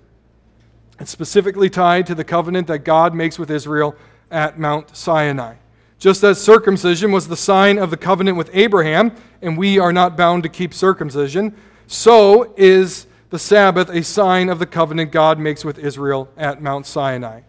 It's 0.98 1.10
specifically 1.10 1.70
tied 1.70 2.06
to 2.08 2.14
the 2.14 2.24
covenant 2.24 2.66
that 2.66 2.80
God 2.80 3.14
makes 3.14 3.38
with 3.38 3.50
Israel 3.50 3.96
at 4.30 4.58
Mount 4.58 4.96
Sinai. 4.96 5.54
Just 5.98 6.24
as 6.24 6.40
circumcision 6.40 7.12
was 7.12 7.28
the 7.28 7.36
sign 7.36 7.78
of 7.78 7.90
the 7.90 7.96
covenant 7.96 8.36
with 8.36 8.50
Abraham, 8.54 9.14
and 9.42 9.56
we 9.56 9.78
are 9.78 9.92
not 9.92 10.16
bound 10.16 10.42
to 10.44 10.48
keep 10.48 10.72
circumcision, 10.72 11.54
so 11.86 12.54
is 12.56 13.06
the 13.30 13.38
Sabbath 13.38 13.90
a 13.90 14.02
sign 14.02 14.48
of 14.48 14.58
the 14.58 14.66
covenant 14.66 15.12
God 15.12 15.38
makes 15.38 15.64
with 15.64 15.78
Israel 15.78 16.28
at 16.36 16.62
Mount 16.62 16.86
Sinai. 16.86 17.42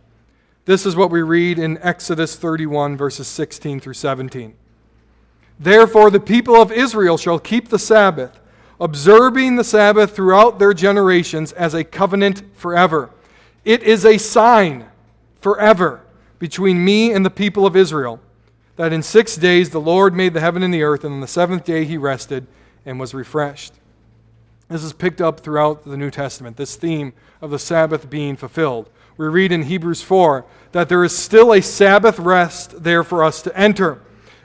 This 0.66 0.86
is 0.86 0.96
what 0.96 1.12
we 1.12 1.22
read 1.22 1.60
in 1.60 1.78
Exodus 1.80 2.36
31, 2.36 2.98
verses 2.98 3.28
16 3.28 3.80
through 3.80 3.94
17. 3.94 4.54
Therefore, 5.60 6.12
the 6.12 6.20
people 6.20 6.62
of 6.62 6.72
Israel 6.72 7.18
shall 7.18 7.40
keep 7.40 7.70
the 7.70 7.80
Sabbath, 7.80 8.40
observing 8.82 9.56
the 9.56 9.64
Sabbath 9.64 10.16
throughout 10.16 10.58
their 10.58 10.74
generations 10.74 11.54
as 11.54 11.76
a 11.76 11.84
covenant 11.84 12.42
forever. 12.56 13.12
It 13.64 13.84
is 13.84 14.06
a 14.06 14.18
sign 14.18 14.88
forever 15.40 16.02
between 16.40 16.84
me 16.84 17.14
and 17.14 17.24
the 17.24 17.30
people 17.30 17.68
of 17.68 17.76
Israel 17.76 18.20
that 18.78 18.92
in 18.92 19.04
six 19.04 19.36
days 19.36 19.70
the 19.70 19.80
Lord 19.80 20.16
made 20.16 20.34
the 20.34 20.42
heaven 20.42 20.64
and 20.64 20.74
the 20.74 20.82
earth, 20.82 21.04
and 21.04 21.14
on 21.14 21.22
the 21.22 21.28
seventh 21.28 21.64
day 21.64 21.86
he 21.86 21.98
rested 21.98 22.48
and 22.84 23.00
was 23.00 23.14
refreshed. 23.14 23.74
This 24.68 24.84
is 24.84 24.94
picked 24.94 25.22
up 25.22 25.42
throughout 25.42 25.86
the 25.86 25.98
New 25.98 26.10
Testament, 26.10 26.58
this 26.58 26.76
theme 26.76 27.14
of 27.40 27.52
the 27.52 27.60
Sabbath 27.60 28.10
being 28.10 28.36
fulfilled. 28.36 28.90
We 29.18 29.28
read 29.28 29.52
in 29.52 29.64
Hebrews 29.64 30.02
4 30.02 30.44
that 30.72 30.90
there 30.90 31.04
is 31.04 31.16
still 31.16 31.54
a 31.54 31.62
Sabbath 31.62 32.18
rest 32.18 32.84
there 32.84 33.04
for 33.04 33.24
us 33.24 33.44
to 33.44 33.56
enter, 33.56 34.02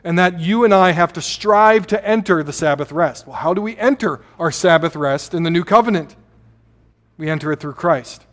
and 0.06 0.16
that 0.20 0.38
you 0.38 0.62
and 0.62 0.72
I 0.72 0.92
have 0.92 1.12
to 1.14 1.20
strive 1.20 1.88
to 1.88 2.06
enter 2.06 2.44
the 2.44 2.52
Sabbath 2.52 2.92
rest. 2.92 3.26
Well, 3.26 3.34
how 3.34 3.52
do 3.52 3.60
we 3.60 3.76
enter 3.76 4.20
our 4.38 4.52
Sabbath 4.52 4.94
rest 4.94 5.34
in 5.34 5.42
the 5.42 5.50
new 5.50 5.64
covenant? 5.64 6.14
We 7.18 7.28
enter 7.28 7.50
it 7.50 7.58
through 7.58 7.72
Christ 7.72 8.24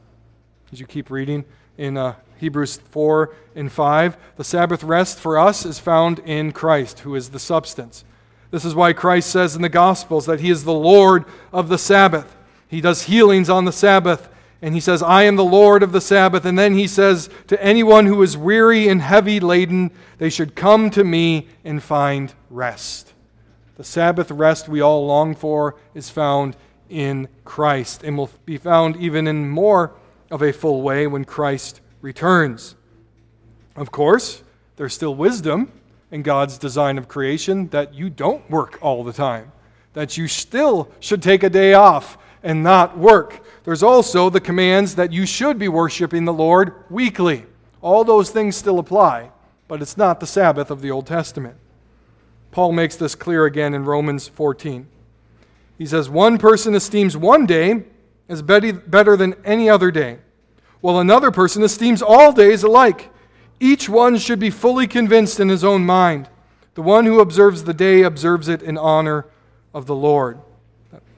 as 0.71 0.79
you 0.79 0.85
keep 0.85 1.09
reading 1.09 1.45
in 1.79 1.97
uh, 1.97 2.13
Hebrews 2.37 2.77
4 2.77 3.35
and 3.55 3.71
5. 3.71 4.17
The 4.35 4.43
Sabbath 4.43 4.83
rest 4.83 5.19
for 5.19 5.39
us 5.39 5.65
is 5.65 5.79
found 5.79 6.19
in 6.19 6.51
Christ, 6.51 6.99
who 6.99 7.15
is 7.15 7.31
the 7.31 7.39
substance. 7.39 8.05
This 8.51 8.65
is 8.65 8.75
why 8.75 8.93
Christ 8.93 9.31
says 9.31 9.55
in 9.55 9.63
the 9.63 9.67
Gospels 9.67 10.27
that 10.27 10.41
he 10.41 10.51
is 10.51 10.65
the 10.65 10.71
Lord 10.71 11.25
of 11.51 11.69
the 11.69 11.79
Sabbath. 11.79 12.35
He 12.67 12.81
does 12.81 13.01
healings 13.03 13.49
on 13.49 13.65
the 13.65 13.71
Sabbath, 13.71 14.29
and 14.63 14.73
he 14.73 14.79
says, 14.79 15.03
I 15.03 15.23
am 15.23 15.35
the 15.35 15.43
Lord 15.43 15.83
of 15.83 15.91
the 15.91 15.99
Sabbath. 15.99 16.45
And 16.45 16.57
then 16.57 16.73
he 16.73 16.87
says 16.87 17.29
to 17.47 17.61
anyone 17.61 18.05
who 18.05 18.23
is 18.23 18.37
weary 18.37 18.87
and 18.87 19.01
heavy 19.01 19.41
laden, 19.41 19.91
they 20.19 20.29
should 20.29 20.55
come 20.55 20.89
to 20.91 21.03
me 21.03 21.49
and 21.65 21.83
find 21.83 22.33
rest. 22.49 23.11
The 23.75 23.83
Sabbath 23.83 24.31
rest 24.31 24.69
we 24.69 24.79
all 24.79 25.05
long 25.05 25.35
for 25.35 25.75
is 25.93 26.09
found 26.09 26.55
in 26.89 27.27
Christ 27.43 28.05
and 28.05 28.17
will 28.17 28.29
be 28.45 28.55
found 28.55 28.95
even 28.95 29.27
in 29.27 29.49
more 29.49 29.91
of 30.31 30.41
a 30.41 30.53
full 30.53 30.81
way 30.81 31.07
when 31.07 31.25
Christ 31.25 31.81
returns. 31.99 32.75
Of 33.75 33.91
course, 33.91 34.43
there's 34.77 34.93
still 34.93 35.13
wisdom 35.13 35.73
in 36.09 36.21
God's 36.21 36.57
design 36.57 36.97
of 36.97 37.09
creation 37.09 37.67
that 37.69 37.93
you 37.93 38.09
don't 38.09 38.49
work 38.49 38.79
all 38.81 39.03
the 39.03 39.11
time, 39.11 39.51
that 39.91 40.15
you 40.15 40.29
still 40.29 40.89
should 41.01 41.21
take 41.21 41.43
a 41.43 41.49
day 41.49 41.73
off 41.73 42.17
and 42.43 42.63
not 42.63 42.97
work. 42.97 43.43
There's 43.63 43.83
also 43.83 44.29
the 44.29 44.41
commands 44.41 44.95
that 44.95 45.13
you 45.13 45.25
should 45.25 45.57
be 45.57 45.69
worshiping 45.69 46.25
the 46.25 46.33
Lord 46.33 46.73
weekly. 46.89 47.45
All 47.81 48.03
those 48.03 48.29
things 48.29 48.55
still 48.55 48.79
apply, 48.79 49.31
but 49.67 49.81
it's 49.81 49.97
not 49.97 50.19
the 50.19 50.27
Sabbath 50.27 50.69
of 50.69 50.81
the 50.81 50.91
Old 50.91 51.07
Testament. 51.07 51.55
Paul 52.51 52.73
makes 52.73 52.95
this 52.95 53.15
clear 53.15 53.45
again 53.45 53.73
in 53.73 53.85
Romans 53.85 54.27
14. 54.27 54.87
He 55.77 55.85
says, 55.85 56.09
One 56.09 56.37
person 56.37 56.75
esteems 56.75 57.17
one 57.17 57.45
day 57.45 57.83
as 58.29 58.41
better 58.41 59.17
than 59.17 59.35
any 59.43 59.69
other 59.69 59.91
day, 59.91 60.19
while 60.81 60.99
another 60.99 61.31
person 61.31 61.63
esteems 61.63 62.01
all 62.01 62.31
days 62.31 62.63
alike. 62.63 63.09
Each 63.59 63.87
one 63.87 64.17
should 64.17 64.39
be 64.39 64.49
fully 64.49 64.87
convinced 64.87 65.39
in 65.39 65.49
his 65.49 65.63
own 65.63 65.85
mind. 65.85 66.27
The 66.75 66.81
one 66.81 67.05
who 67.05 67.19
observes 67.19 67.63
the 67.63 67.73
day 67.73 68.01
observes 68.01 68.47
it 68.47 68.61
in 68.61 68.77
honor 68.77 69.25
of 69.73 69.85
the 69.85 69.95
Lord. 69.95 70.39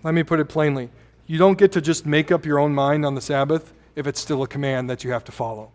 Let 0.03 0.13
me 0.13 0.23
put 0.23 0.39
it 0.39 0.45
plainly. 0.45 0.89
You 1.27 1.37
don't 1.37 1.57
get 1.57 1.71
to 1.73 1.81
just 1.81 2.05
make 2.05 2.31
up 2.31 2.45
your 2.45 2.59
own 2.59 2.73
mind 2.73 3.05
on 3.05 3.15
the 3.15 3.21
Sabbath 3.21 3.73
if 3.95 4.07
it's 4.07 4.19
still 4.19 4.43
a 4.43 4.47
command 4.47 4.89
that 4.89 5.03
you 5.03 5.11
have 5.11 5.23
to 5.25 5.31
follow. 5.31 5.71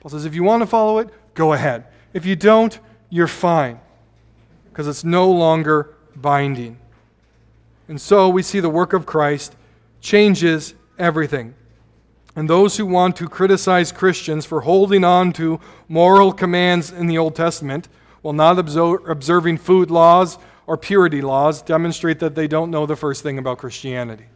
Paul 0.00 0.10
says, 0.10 0.24
if 0.24 0.34
you 0.34 0.44
want 0.44 0.62
to 0.62 0.66
follow 0.66 0.98
it, 0.98 1.08
go 1.34 1.52
ahead. 1.52 1.86
If 2.12 2.24
you 2.24 2.36
don't, 2.36 2.78
you're 3.10 3.26
fine 3.26 3.80
because 4.70 4.86
it's 4.86 5.02
no 5.02 5.30
longer 5.30 5.94
binding. 6.14 6.78
And 7.88 8.00
so 8.00 8.28
we 8.28 8.42
see 8.42 8.60
the 8.60 8.68
work 8.68 8.92
of 8.92 9.06
Christ 9.06 9.56
changes 10.00 10.74
everything. 10.98 11.54
And 12.36 12.48
those 12.48 12.76
who 12.76 12.86
want 12.86 13.16
to 13.16 13.28
criticize 13.28 13.90
Christians 13.90 14.46
for 14.46 14.60
holding 14.60 15.02
on 15.02 15.32
to 15.32 15.58
moral 15.88 16.32
commands 16.32 16.92
in 16.92 17.08
the 17.08 17.18
Old 17.18 17.34
Testament 17.34 17.88
while 18.22 18.34
not 18.34 18.58
observing 18.58 19.58
food 19.58 19.90
laws 19.90 20.38
or 20.66 20.76
purity 20.76 21.20
laws 21.20 21.62
demonstrate 21.62 22.20
that 22.20 22.36
they 22.36 22.46
don't 22.46 22.70
know 22.70 22.86
the 22.86 22.94
first 22.94 23.24
thing 23.24 23.38
about 23.38 23.58
Christianity. 23.58 24.26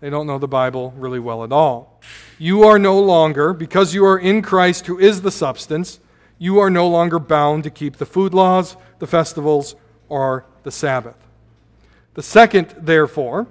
They 0.00 0.10
don't 0.10 0.26
know 0.26 0.38
the 0.38 0.48
Bible 0.48 0.92
really 0.96 1.20
well 1.20 1.44
at 1.44 1.52
all. 1.52 2.00
You 2.38 2.64
are 2.64 2.78
no 2.78 2.98
longer, 2.98 3.52
because 3.52 3.94
you 3.94 4.04
are 4.04 4.18
in 4.18 4.42
Christ 4.42 4.86
who 4.86 4.98
is 4.98 5.22
the 5.22 5.30
substance, 5.30 6.00
you 6.38 6.58
are 6.58 6.70
no 6.70 6.88
longer 6.88 7.18
bound 7.18 7.64
to 7.64 7.70
keep 7.70 7.96
the 7.96 8.06
food 8.06 8.34
laws, 8.34 8.76
the 8.98 9.06
festivals, 9.06 9.76
or 10.08 10.44
the 10.62 10.70
Sabbath. 10.70 11.16
The 12.14 12.22
second, 12.22 12.74
therefore, 12.78 13.46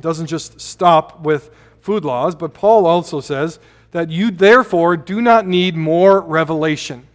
doesn't 0.00 0.26
just 0.26 0.60
stop 0.60 1.20
with 1.20 1.50
food 1.80 2.04
laws, 2.04 2.34
but 2.34 2.54
Paul 2.54 2.86
also 2.86 3.20
says 3.20 3.58
that 3.90 4.10
you 4.10 4.30
therefore 4.30 4.96
do 4.96 5.20
not 5.20 5.46
need 5.46 5.76
more 5.76 6.20
revelation. 6.20 7.06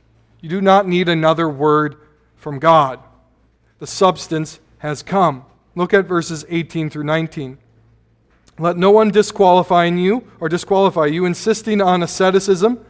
You 0.42 0.50
do 0.50 0.62
not 0.62 0.88
need 0.88 1.10
another 1.10 1.50
word 1.50 1.98
from 2.36 2.60
God. 2.60 3.00
The 3.80 3.88
substance 3.88 4.60
has 4.80 5.04
come. 5.04 5.46
Look 5.76 5.94
at 5.94 6.06
verses 6.06 6.46
18 6.50 6.90
through 6.90 7.04
19. 7.04 7.58
Let 8.60 8.78
no 8.78 8.92
one 8.92 9.12
disqualify 9.12 9.86
you 9.86 10.28
or 10.40 10.50
disqualify 10.50 11.08
you, 11.08 11.26
insisting 11.26 11.82
on 11.82 12.02
asceticism, 12.02 12.84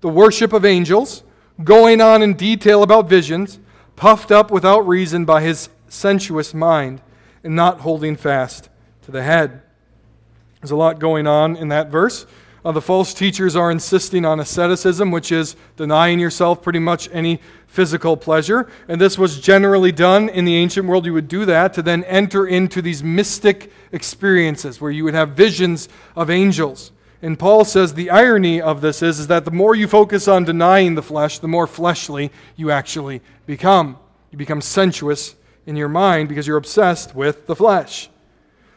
the 0.00 0.08
worship 0.08 0.52
of 0.52 0.64
angels, 0.64 1.22
going 1.62 2.00
on 2.00 2.22
in 2.22 2.34
detail 2.34 2.82
about 2.82 3.08
visions, 3.08 3.58
puffed 3.96 4.32
up 4.32 4.50
without 4.50 4.86
reason 4.86 5.24
by 5.24 5.42
his 5.42 5.68
sensuous 5.88 6.54
mind, 6.54 7.02
and 7.44 7.54
not 7.54 7.80
holding 7.80 8.16
fast 8.16 8.70
to 9.02 9.10
the 9.10 9.22
head. 9.22 9.62
There's 10.60 10.70
a 10.70 10.76
lot 10.76 10.98
going 10.98 11.26
on 11.26 11.56
in 11.56 11.68
that 11.68 11.88
verse. 11.88 12.26
Uh, 12.64 12.72
the 12.72 12.80
false 12.80 13.14
teachers 13.14 13.56
are 13.56 13.70
insisting 13.70 14.24
on 14.24 14.40
asceticism, 14.40 15.10
which 15.10 15.32
is 15.32 15.56
denying 15.76 16.20
yourself 16.20 16.62
pretty 16.62 16.78
much 16.78 17.08
any 17.12 17.40
physical 17.66 18.16
pleasure. 18.16 18.68
And 18.88 19.00
this 19.00 19.16
was 19.16 19.40
generally 19.40 19.92
done 19.92 20.28
in 20.28 20.44
the 20.44 20.56
ancient 20.56 20.86
world. 20.86 21.06
You 21.06 21.14
would 21.14 21.28
do 21.28 21.44
that 21.46 21.72
to 21.74 21.82
then 21.82 22.04
enter 22.04 22.46
into 22.46 22.82
these 22.82 23.02
mystic 23.02 23.72
experiences 23.92 24.80
where 24.80 24.90
you 24.90 25.04
would 25.04 25.14
have 25.14 25.30
visions 25.30 25.88
of 26.14 26.28
angels. 26.28 26.92
And 27.22 27.38
Paul 27.38 27.64
says 27.64 27.94
the 27.94 28.10
irony 28.10 28.60
of 28.60 28.80
this 28.80 29.02
is, 29.02 29.20
is 29.20 29.26
that 29.28 29.44
the 29.44 29.50
more 29.50 29.74
you 29.74 29.86
focus 29.86 30.26
on 30.26 30.44
denying 30.44 30.94
the 30.94 31.02
flesh, 31.02 31.38
the 31.38 31.48
more 31.48 31.66
fleshly 31.66 32.30
you 32.56 32.70
actually 32.70 33.20
become. 33.46 33.98
You 34.30 34.38
become 34.38 34.60
sensuous 34.60 35.34
in 35.66 35.76
your 35.76 35.88
mind 35.88 36.28
because 36.28 36.46
you're 36.46 36.56
obsessed 36.56 37.14
with 37.14 37.46
the 37.46 37.56
flesh. 37.56 38.10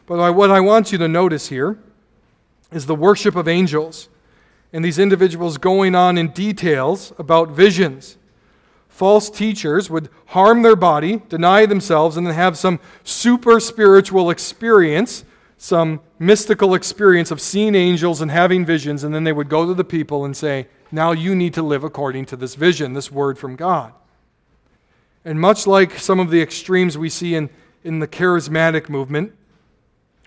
But 0.06 0.34
what 0.34 0.50
I 0.50 0.60
want 0.60 0.92
you 0.92 0.98
to 0.98 1.08
notice 1.08 1.48
here 1.48 1.78
is 2.74 2.86
the 2.86 2.94
worship 2.94 3.36
of 3.36 3.48
angels 3.48 4.08
and 4.74 4.84
these 4.84 4.98
individuals 4.98 5.56
going 5.56 5.94
on 5.94 6.18
in 6.18 6.28
details 6.28 7.12
about 7.16 7.50
visions. 7.50 8.18
False 8.88 9.30
teachers 9.30 9.88
would 9.88 10.08
harm 10.26 10.62
their 10.62 10.74
body, 10.74 11.22
deny 11.28 11.64
themselves, 11.64 12.16
and 12.16 12.26
then 12.26 12.34
have 12.34 12.58
some 12.58 12.80
super 13.04 13.60
spiritual 13.60 14.30
experience, 14.30 15.24
some 15.56 16.00
mystical 16.18 16.74
experience 16.74 17.30
of 17.30 17.40
seeing 17.40 17.76
angels 17.76 18.20
and 18.20 18.32
having 18.32 18.66
visions, 18.66 19.04
and 19.04 19.14
then 19.14 19.22
they 19.22 19.32
would 19.32 19.48
go 19.48 19.64
to 19.64 19.74
the 19.74 19.84
people 19.84 20.24
and 20.24 20.36
say, 20.36 20.66
Now 20.90 21.12
you 21.12 21.36
need 21.36 21.54
to 21.54 21.62
live 21.62 21.84
according 21.84 22.26
to 22.26 22.36
this 22.36 22.56
vision, 22.56 22.94
this 22.94 23.12
word 23.12 23.38
from 23.38 23.54
God. 23.54 23.92
And 25.24 25.40
much 25.40 25.68
like 25.68 25.98
some 25.98 26.18
of 26.18 26.30
the 26.30 26.42
extremes 26.42 26.98
we 26.98 27.08
see 27.08 27.36
in, 27.36 27.48
in 27.84 28.00
the 28.00 28.08
charismatic 28.08 28.88
movement, 28.88 29.32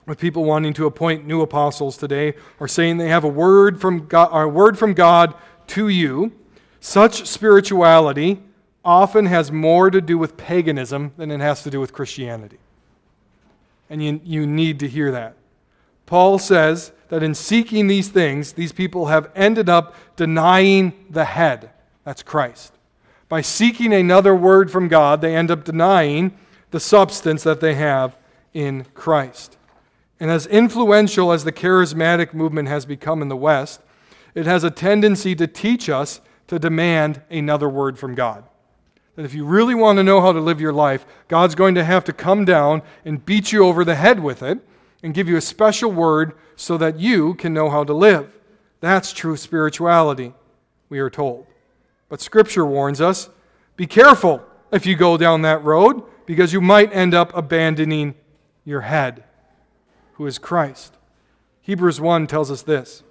with 0.08 0.17
people 0.17 0.46
wanting 0.46 0.74
to 0.74 0.88
appoint 0.88 1.28
new 1.28 1.41
apostles 1.41 1.98
today 1.98 2.34
or 2.60 2.67
saying 2.67 2.98
they 2.98 3.10
have 3.10 3.26
a 3.26 3.30
word 3.30 3.80
from 3.80 4.08
God, 4.08 4.30
a 4.32 4.48
word 4.48 4.80
from 4.80 4.93
God 4.93 5.36
to 5.67 5.89
you, 5.89 6.32
such 6.80 7.28
spirituality 7.28 8.41
often 8.84 9.26
has 9.26 9.52
more 9.52 9.91
to 9.91 10.00
do 10.00 10.17
with 10.17 10.38
paganism 10.38 11.12
than 11.17 11.30
it 11.30 11.41
has 11.41 11.62
to 11.63 11.70
do 11.70 11.80
with 11.82 11.91
Christianity. 11.91 12.58
And 13.89 14.02
you, 14.02 14.22
you 14.24 14.48
need 14.48 14.80
to 14.80 14.88
hear 14.88 15.12
that. 15.12 15.36
Paul 16.06 16.39
says 16.39 16.93
that 17.10 17.22
in 17.22 17.36
seeking 17.36 17.88
these 17.88 18.08
things, 18.08 18.54
these 18.54 18.72
people 18.72 19.08
have 19.08 19.30
ended 19.36 19.67
up 19.67 19.93
denying 20.15 20.93
the 21.10 21.26
head. 21.26 21.70
That's 22.06 22.24
Christ. 22.24 22.74
By 23.28 23.41
seeking 23.41 23.93
another 23.93 24.34
word 24.34 24.72
from 24.72 24.88
God, 24.88 25.20
they 25.20 25.36
end 25.36 25.52
up 25.52 25.65
denying 25.65 26.38
the 26.72 26.80
substance 26.80 27.43
that 27.43 27.60
they 27.60 27.76
have 27.76 28.15
in 28.54 28.86
Christ. 28.93 29.57
And 30.19 30.32
as 30.32 30.47
influential 30.47 31.32
as 31.32 31.43
the 31.43 31.51
charismatic 31.51 32.34
movement 32.34 32.67
has 32.69 32.86
become 32.86 33.21
in 33.21 33.27
the 33.27 33.38
West, 33.38 33.82
it 34.34 34.45
has 34.45 34.63
a 34.63 34.71
tendency 34.71 35.36
to 35.36 35.47
teach 35.47 35.89
us 35.89 36.21
to 36.47 36.60
demand 36.60 37.21
another 37.30 37.69
word 37.69 37.99
from 37.99 38.15
God. 38.15 38.43
That 39.15 39.25
if 39.25 39.34
you 39.34 39.45
really 39.45 39.75
want 39.75 39.97
to 39.97 40.03
know 40.03 40.21
how 40.21 40.32
to 40.32 40.39
live 40.39 40.62
your 40.62 40.73
life, 40.73 41.06
God's 41.27 41.56
going 41.56 41.75
to 41.75 41.84
have 41.84 42.03
to 42.06 42.13
come 42.13 42.45
down 42.45 42.82
and 43.03 43.25
beat 43.25 43.51
you 43.51 43.65
over 43.65 43.84
the 43.84 43.95
head 43.95 44.19
with 44.19 44.41
it 44.41 44.60
and 45.03 45.13
give 45.13 45.27
you 45.27 45.38
a 45.38 45.41
special 45.41 45.91
word 45.91 46.34
so 46.56 46.77
that 46.77 46.99
you 46.99 47.34
can 47.36 47.53
know 47.53 47.69
how 47.69 47.84
to 47.84 47.93
live. 47.93 48.30
That's 48.80 49.12
true 49.12 49.38
spirituality, 49.38 50.34
we 50.89 50.99
are 50.99 51.10
told. 51.10 51.45
But 52.10 52.21
Scripture 52.21 52.65
warns 52.65 53.01
us 53.01 53.30
be 53.75 53.88
careful 53.88 54.43
if 54.71 54.86
you 54.86 54.95
go 54.95 55.17
down 55.17 55.43
that 55.43 55.63
road 55.63 56.03
because 56.25 56.53
you 56.53 56.62
might 56.62 56.93
end 56.93 57.13
up 57.13 57.36
abandoning 57.36 58.15
your 58.65 58.82
head 58.82 59.23
who 60.17 60.25
is 60.25 60.39
Christ. 60.39 60.97
Hebrews 61.62 62.01
1 62.01 62.27
tells 62.27 62.51
us 62.51 62.63
this 62.63 63.03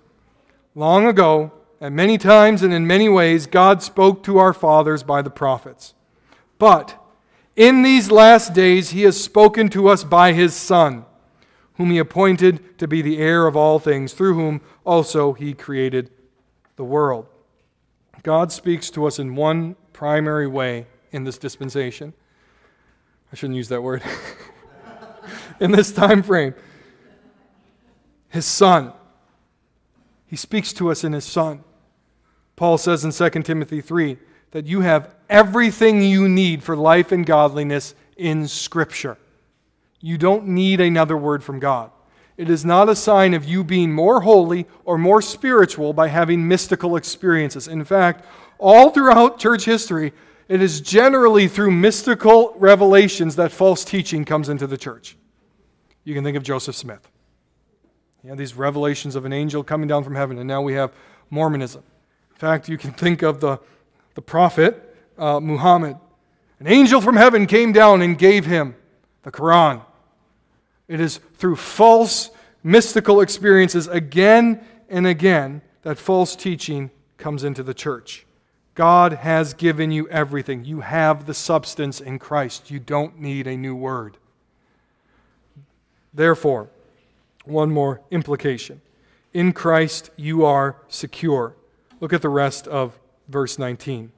Long 0.75 1.07
ago, 1.07 1.53
at 1.81 1.93
many 1.93 2.19
times 2.19 2.63
and 2.63 2.73
in 2.73 2.87
many 2.87 3.09
ways, 3.09 3.47
God 3.47 3.83
spoke 3.83 4.23
to 4.25 4.39
our 4.39 4.53
fathers 4.53 5.03
by 5.03 5.23
the 5.23 5.31
prophets. 5.31 5.95
But 6.59 6.99
in 7.55 7.83
these 7.83 8.11
last 8.11 8.55
days, 8.55 8.91
He 8.91 9.03
has 9.03 9.23
spoken 9.23 9.69
to 9.71 9.89
us 9.89 10.05
by 10.05 10.33
His 10.33 10.55
Son, 10.55 11.05
whom 11.75 11.91
He 11.91 11.99
appointed 11.99 12.79
to 12.79 12.89
be 12.89 13.03
the 13.03 13.19
heir 13.19 13.47
of 13.47 13.57
all 13.57 13.79
things, 13.79 14.13
through 14.13 14.35
whom 14.35 14.61
also 14.85 15.33
He 15.33 15.55
created 15.55 16.11
the 16.77 16.85
world. 16.85 17.27
God 18.23 18.51
speaks 18.51 18.91
to 18.91 19.07
us 19.07 19.19
in 19.21 19.37
one 19.37 19.77
primary 19.93 20.49
way 20.49 20.87
in 21.13 21.23
this 21.23 21.39
dispensation. 21.39 22.13
I 23.33 23.37
shouldn't 23.37 23.57
use 23.57 23.69
that 23.69 23.83
word. 23.83 24.03
in 25.61 25.71
this 25.71 25.93
time 25.93 26.23
frame 26.23 26.55
his 28.29 28.47
Son. 28.47 28.93
He 30.27 30.37
speaks 30.37 30.73
to 30.75 30.91
us 30.91 31.05
in 31.05 31.13
His 31.13 31.25
Son. 31.25 31.63
Paul 32.57 32.79
says 32.79 33.05
in 33.05 33.13
2 33.13 33.43
Timothy 33.43 33.81
3 33.81 34.19
that 34.51 34.67
you 34.67 34.81
have 34.81 35.15
everything 35.29 36.03
you 36.03 36.29
need 36.29 36.63
for 36.63 36.77
life 36.77 37.13
and 37.13 37.25
godliness 37.25 37.95
in 38.17 38.49
Scripture. 38.49 39.19
You 40.01 40.19
don't 40.19 40.49
need 40.49 40.81
another 40.81 41.17
word 41.17 41.45
from 41.45 41.59
God. 41.59 41.91
It 42.37 42.51
is 42.51 42.65
not 42.65 42.89
a 42.89 42.97
sign 42.97 43.35
of 43.35 43.45
you 43.45 43.65
being 43.65 43.93
more 43.93 44.21
holy 44.21 44.67
or 44.85 44.99
more 44.99 45.23
spiritual 45.23 45.93
by 45.93 46.09
having 46.09 46.47
mystical 46.47 46.97
experiences. 46.97 47.67
In 47.67 47.85
fact, 47.85 48.25
all 48.59 48.91
throughout 48.91 49.39
church 49.39 49.65
history, 49.65 50.13
it 50.49 50.61
is 50.61 50.81
generally 50.81 51.49
through 51.49 51.71
mystical 51.71 52.55
revelations 52.59 53.37
that 53.37 53.53
false 53.53 53.85
teaching 53.85 54.25
comes 54.25 54.49
into 54.49 54.67
the 54.67 54.77
church. 54.77 55.17
You 56.05 56.15
can 56.15 56.25
think 56.25 56.37
of 56.37 56.43
Joseph 56.43 56.77
Smith. 56.77 57.09
You 58.27 58.31
have 58.31 58.39
these 58.39 58.57
revelations 58.57 59.15
of 59.15 59.25
an 59.25 59.33
angel 59.33 59.63
coming 59.63 59.87
down 59.87 60.03
from 60.03 60.17
heaven, 60.17 60.37
and 60.39 60.49
now 60.49 60.61
we 60.61 60.73
have 60.73 60.93
Mormonism. 61.31 61.85
In 62.33 62.37
fact, 62.37 62.69
you 62.69 62.77
can 62.77 62.91
think 62.91 63.23
of 63.23 63.39
the, 63.39 63.61
the 64.17 64.21
prophet 64.21 64.97
uh, 65.17 65.39
Muhammad. 65.39 65.97
An 66.59 66.67
angel 66.67 67.01
from 67.01 67.15
heaven 67.15 67.47
came 67.47 67.71
down 67.71 68.03
and 68.03 68.19
gave 68.19 68.45
him 68.45 68.75
the 69.23 69.31
Quran. 69.31 69.81
It 70.89 70.99
is 70.99 71.21
through 71.35 71.55
false 71.55 72.31
mystical 72.65 73.21
experiences 73.21 73.87
again 73.87 74.61
and 74.89 75.07
again 75.07 75.63
that 75.83 75.97
false 75.97 76.35
teaching 76.35 76.91
comes 77.19 77.45
into 77.45 77.63
the 77.63 77.75
church. 77.75 78.27
God 78.75 79.13
has 79.13 79.55
given 79.55 79.93
you 79.93 80.09
everything. 80.09 80.65
You 80.65 80.81
have 80.81 81.27
the 81.27 81.35
substance 81.35 82.01
in 82.01 82.19
Christ. 82.19 82.73
You 82.73 82.81
don't 82.81 83.21
need 83.21 83.47
a 83.47 83.57
new 83.57 83.77
word. 83.77 84.17
Therefore, 86.13 86.71
one 87.47 87.71
more 87.71 88.01
implication. 88.11 88.81
In 89.33 89.53
Christ, 89.53 90.11
you 90.17 90.45
are 90.45 90.77
secure. 90.89 91.55
Look 92.01 92.13
at 92.13 92.23
the 92.23 92.29
rest 92.29 92.67
of 92.69 92.99
verse 93.29 93.59
19. 93.59 94.13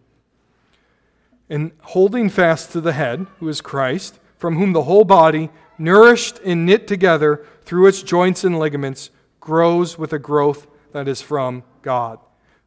and 1.50 1.72
holding 1.80 2.28
fast 2.28 2.72
to 2.72 2.80
the 2.80 2.92
head, 2.92 3.26
who 3.38 3.48
is 3.48 3.60
Christ, 3.60 4.18
from 4.36 4.56
whom 4.56 4.72
the 4.72 4.82
whole 4.82 5.04
body, 5.04 5.50
nourished 5.78 6.38
and 6.44 6.66
knit 6.66 6.86
together 6.86 7.44
through 7.62 7.86
its 7.86 8.02
joints 8.02 8.44
and 8.44 8.58
ligaments, 8.58 9.10
grows 9.40 9.98
with 9.98 10.12
a 10.12 10.18
growth 10.18 10.66
that 10.92 11.08
is 11.08 11.22
from 11.22 11.62
God. 11.82 12.18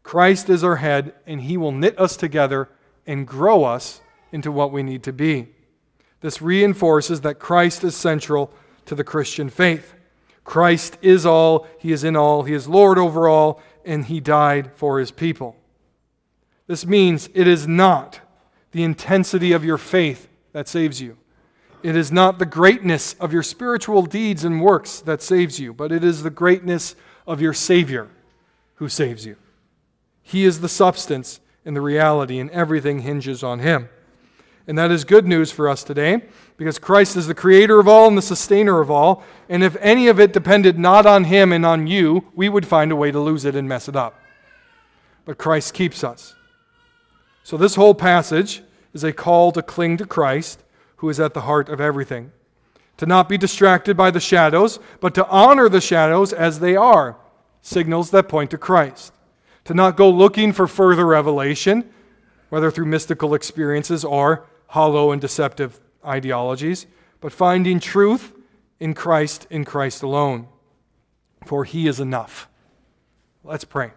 Christ 0.03 0.49
is 0.49 0.63
our 0.63 0.77
head, 0.77 1.13
and 1.27 1.41
he 1.41 1.57
will 1.57 1.71
knit 1.71 1.99
us 1.99 2.17
together 2.17 2.69
and 3.05 3.27
grow 3.27 3.63
us 3.63 4.01
into 4.31 4.51
what 4.51 4.71
we 4.71 4.81
need 4.81 5.03
to 5.03 5.13
be. 5.13 5.49
This 6.21 6.41
reinforces 6.41 7.21
that 7.21 7.39
Christ 7.39 7.83
is 7.83 7.95
central 7.95 8.51
to 8.85 8.95
the 8.95 9.03
Christian 9.03 9.49
faith. 9.49 9.93
Christ 10.43 10.97
is 11.01 11.25
all, 11.25 11.67
he 11.79 11.91
is 11.91 12.03
in 12.03 12.15
all, 12.15 12.43
he 12.43 12.53
is 12.53 12.67
Lord 12.67 12.97
over 12.97 13.27
all, 13.27 13.61
and 13.85 14.05
he 14.05 14.19
died 14.19 14.71
for 14.75 14.99
his 14.99 15.11
people. 15.11 15.55
This 16.67 16.85
means 16.85 17.29
it 17.33 17.47
is 17.47 17.67
not 17.67 18.19
the 18.71 18.83
intensity 18.83 19.51
of 19.51 19.65
your 19.65 19.77
faith 19.77 20.27
that 20.53 20.67
saves 20.67 21.01
you. 21.01 21.17
It 21.83 21.95
is 21.95 22.11
not 22.11 22.39
the 22.39 22.45
greatness 22.45 23.13
of 23.19 23.33
your 23.33 23.43
spiritual 23.43 24.03
deeds 24.03 24.43
and 24.43 24.61
works 24.61 25.01
that 25.01 25.21
saves 25.21 25.59
you, 25.59 25.73
but 25.73 25.91
it 25.91 26.03
is 26.03 26.23
the 26.23 26.29
greatness 26.29 26.95
of 27.25 27.41
your 27.41 27.53
Savior 27.53 28.09
who 28.75 28.87
saves 28.87 29.25
you. 29.25 29.35
He 30.21 30.45
is 30.45 30.61
the 30.61 30.69
substance 30.69 31.39
and 31.65 31.75
the 31.75 31.81
reality, 31.81 32.39
and 32.39 32.49
everything 32.51 32.99
hinges 32.99 33.43
on 33.43 33.59
Him. 33.59 33.89
And 34.71 34.77
that 34.77 34.89
is 34.89 35.03
good 35.03 35.27
news 35.27 35.51
for 35.51 35.67
us 35.67 35.83
today 35.83 36.21
because 36.55 36.79
Christ 36.79 37.17
is 37.17 37.27
the 37.27 37.35
creator 37.35 37.77
of 37.81 37.89
all 37.89 38.07
and 38.07 38.17
the 38.17 38.21
sustainer 38.21 38.79
of 38.79 38.89
all. 38.89 39.21
And 39.49 39.65
if 39.65 39.75
any 39.81 40.07
of 40.07 40.17
it 40.17 40.31
depended 40.31 40.79
not 40.79 41.05
on 41.05 41.25
Him 41.25 41.51
and 41.51 41.65
on 41.65 41.87
you, 41.87 42.31
we 42.35 42.47
would 42.47 42.65
find 42.65 42.89
a 42.89 42.95
way 42.95 43.11
to 43.11 43.19
lose 43.19 43.43
it 43.43 43.53
and 43.53 43.67
mess 43.67 43.89
it 43.89 43.97
up. 43.97 44.17
But 45.25 45.37
Christ 45.37 45.73
keeps 45.73 46.05
us. 46.05 46.35
So, 47.43 47.57
this 47.57 47.75
whole 47.75 47.93
passage 47.93 48.63
is 48.93 49.03
a 49.03 49.11
call 49.11 49.51
to 49.51 49.61
cling 49.61 49.97
to 49.97 50.05
Christ, 50.05 50.63
who 50.95 51.09
is 51.09 51.19
at 51.19 51.33
the 51.33 51.41
heart 51.41 51.67
of 51.67 51.81
everything. 51.81 52.31
To 52.95 53.05
not 53.05 53.27
be 53.27 53.37
distracted 53.37 53.97
by 53.97 54.09
the 54.09 54.21
shadows, 54.21 54.79
but 55.01 55.13
to 55.15 55.27
honor 55.27 55.67
the 55.67 55.81
shadows 55.81 56.31
as 56.31 56.61
they 56.61 56.77
are 56.77 57.17
signals 57.61 58.11
that 58.11 58.29
point 58.29 58.51
to 58.51 58.57
Christ. 58.57 59.11
To 59.65 59.73
not 59.73 59.97
go 59.97 60.09
looking 60.09 60.53
for 60.53 60.65
further 60.65 61.05
revelation, 61.05 61.89
whether 62.47 62.71
through 62.71 62.85
mystical 62.85 63.33
experiences 63.33 64.05
or 64.05 64.47
hollow 64.71 65.11
and 65.11 65.19
deceptive 65.19 65.81
ideologies, 66.05 66.87
but 67.19 67.33
finding 67.33 67.77
truth 67.77 68.33
in 68.79 68.93
Christ, 68.93 69.45
in 69.49 69.65
Christ 69.65 70.01
alone. 70.01 70.47
For 71.45 71.65
he 71.65 71.89
is 71.89 71.99
enough. 71.99 72.47
Let's 73.43 73.65
pray. 73.65 73.91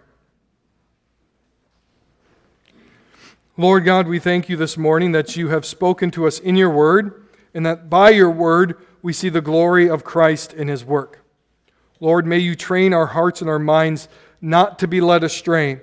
Lord 3.57 3.85
God, 3.85 4.09
we 4.09 4.19
thank 4.19 4.49
you 4.49 4.57
this 4.57 4.77
morning 4.77 5.13
that 5.13 5.37
you 5.37 5.47
have 5.51 5.65
spoken 5.65 6.11
to 6.11 6.27
us 6.27 6.41
in 6.41 6.57
your 6.57 6.71
word, 6.71 7.29
and 7.55 7.65
that 7.65 7.89
by 7.89 8.11
your 8.11 8.31
word 8.31 8.77
we 9.01 9.13
see 9.13 9.29
the 9.29 9.41
glory 9.41 9.89
of 9.89 10.03
Christ 10.03 10.53
in 10.53 10.67
his 10.67 10.85
work. 10.85 11.25
Lord, 12.01 12.27
may 12.27 12.39
you 12.39 12.57
train 12.57 12.93
our 12.93 13.07
hearts 13.07 13.41
and 13.41 13.49
our 13.49 13.61
minds 13.61 14.09
not 14.41 14.81
to 14.81 14.89
be 14.89 15.01
led 15.01 15.23
astray 15.23 15.83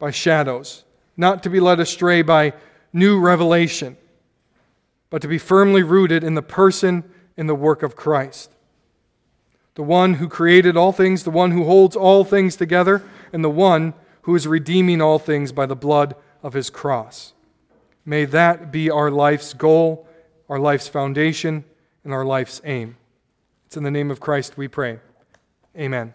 by 0.00 0.10
shadows, 0.10 0.82
not 1.16 1.44
to 1.44 1.48
be 1.48 1.60
led 1.60 1.78
astray 1.78 2.22
by 2.22 2.54
new 2.92 3.20
revelation, 3.20 3.96
but 5.16 5.22
to 5.22 5.28
be 5.28 5.38
firmly 5.38 5.82
rooted 5.82 6.22
in 6.22 6.34
the 6.34 6.42
person 6.42 7.02
and 7.38 7.48
the 7.48 7.54
work 7.54 7.82
of 7.82 7.96
Christ. 7.96 8.50
The 9.74 9.82
one 9.82 10.12
who 10.12 10.28
created 10.28 10.76
all 10.76 10.92
things, 10.92 11.22
the 11.22 11.30
one 11.30 11.52
who 11.52 11.64
holds 11.64 11.96
all 11.96 12.22
things 12.22 12.54
together, 12.54 13.02
and 13.32 13.42
the 13.42 13.48
one 13.48 13.94
who 14.24 14.34
is 14.34 14.46
redeeming 14.46 15.00
all 15.00 15.18
things 15.18 15.52
by 15.52 15.64
the 15.64 15.74
blood 15.74 16.16
of 16.42 16.52
his 16.52 16.68
cross. 16.68 17.32
May 18.04 18.26
that 18.26 18.70
be 18.70 18.90
our 18.90 19.10
life's 19.10 19.54
goal, 19.54 20.06
our 20.50 20.58
life's 20.58 20.86
foundation, 20.86 21.64
and 22.04 22.12
our 22.12 22.26
life's 22.26 22.60
aim. 22.64 22.98
It's 23.64 23.78
in 23.78 23.84
the 23.84 23.90
name 23.90 24.10
of 24.10 24.20
Christ 24.20 24.58
we 24.58 24.68
pray. 24.68 25.00
Amen. 25.78 26.12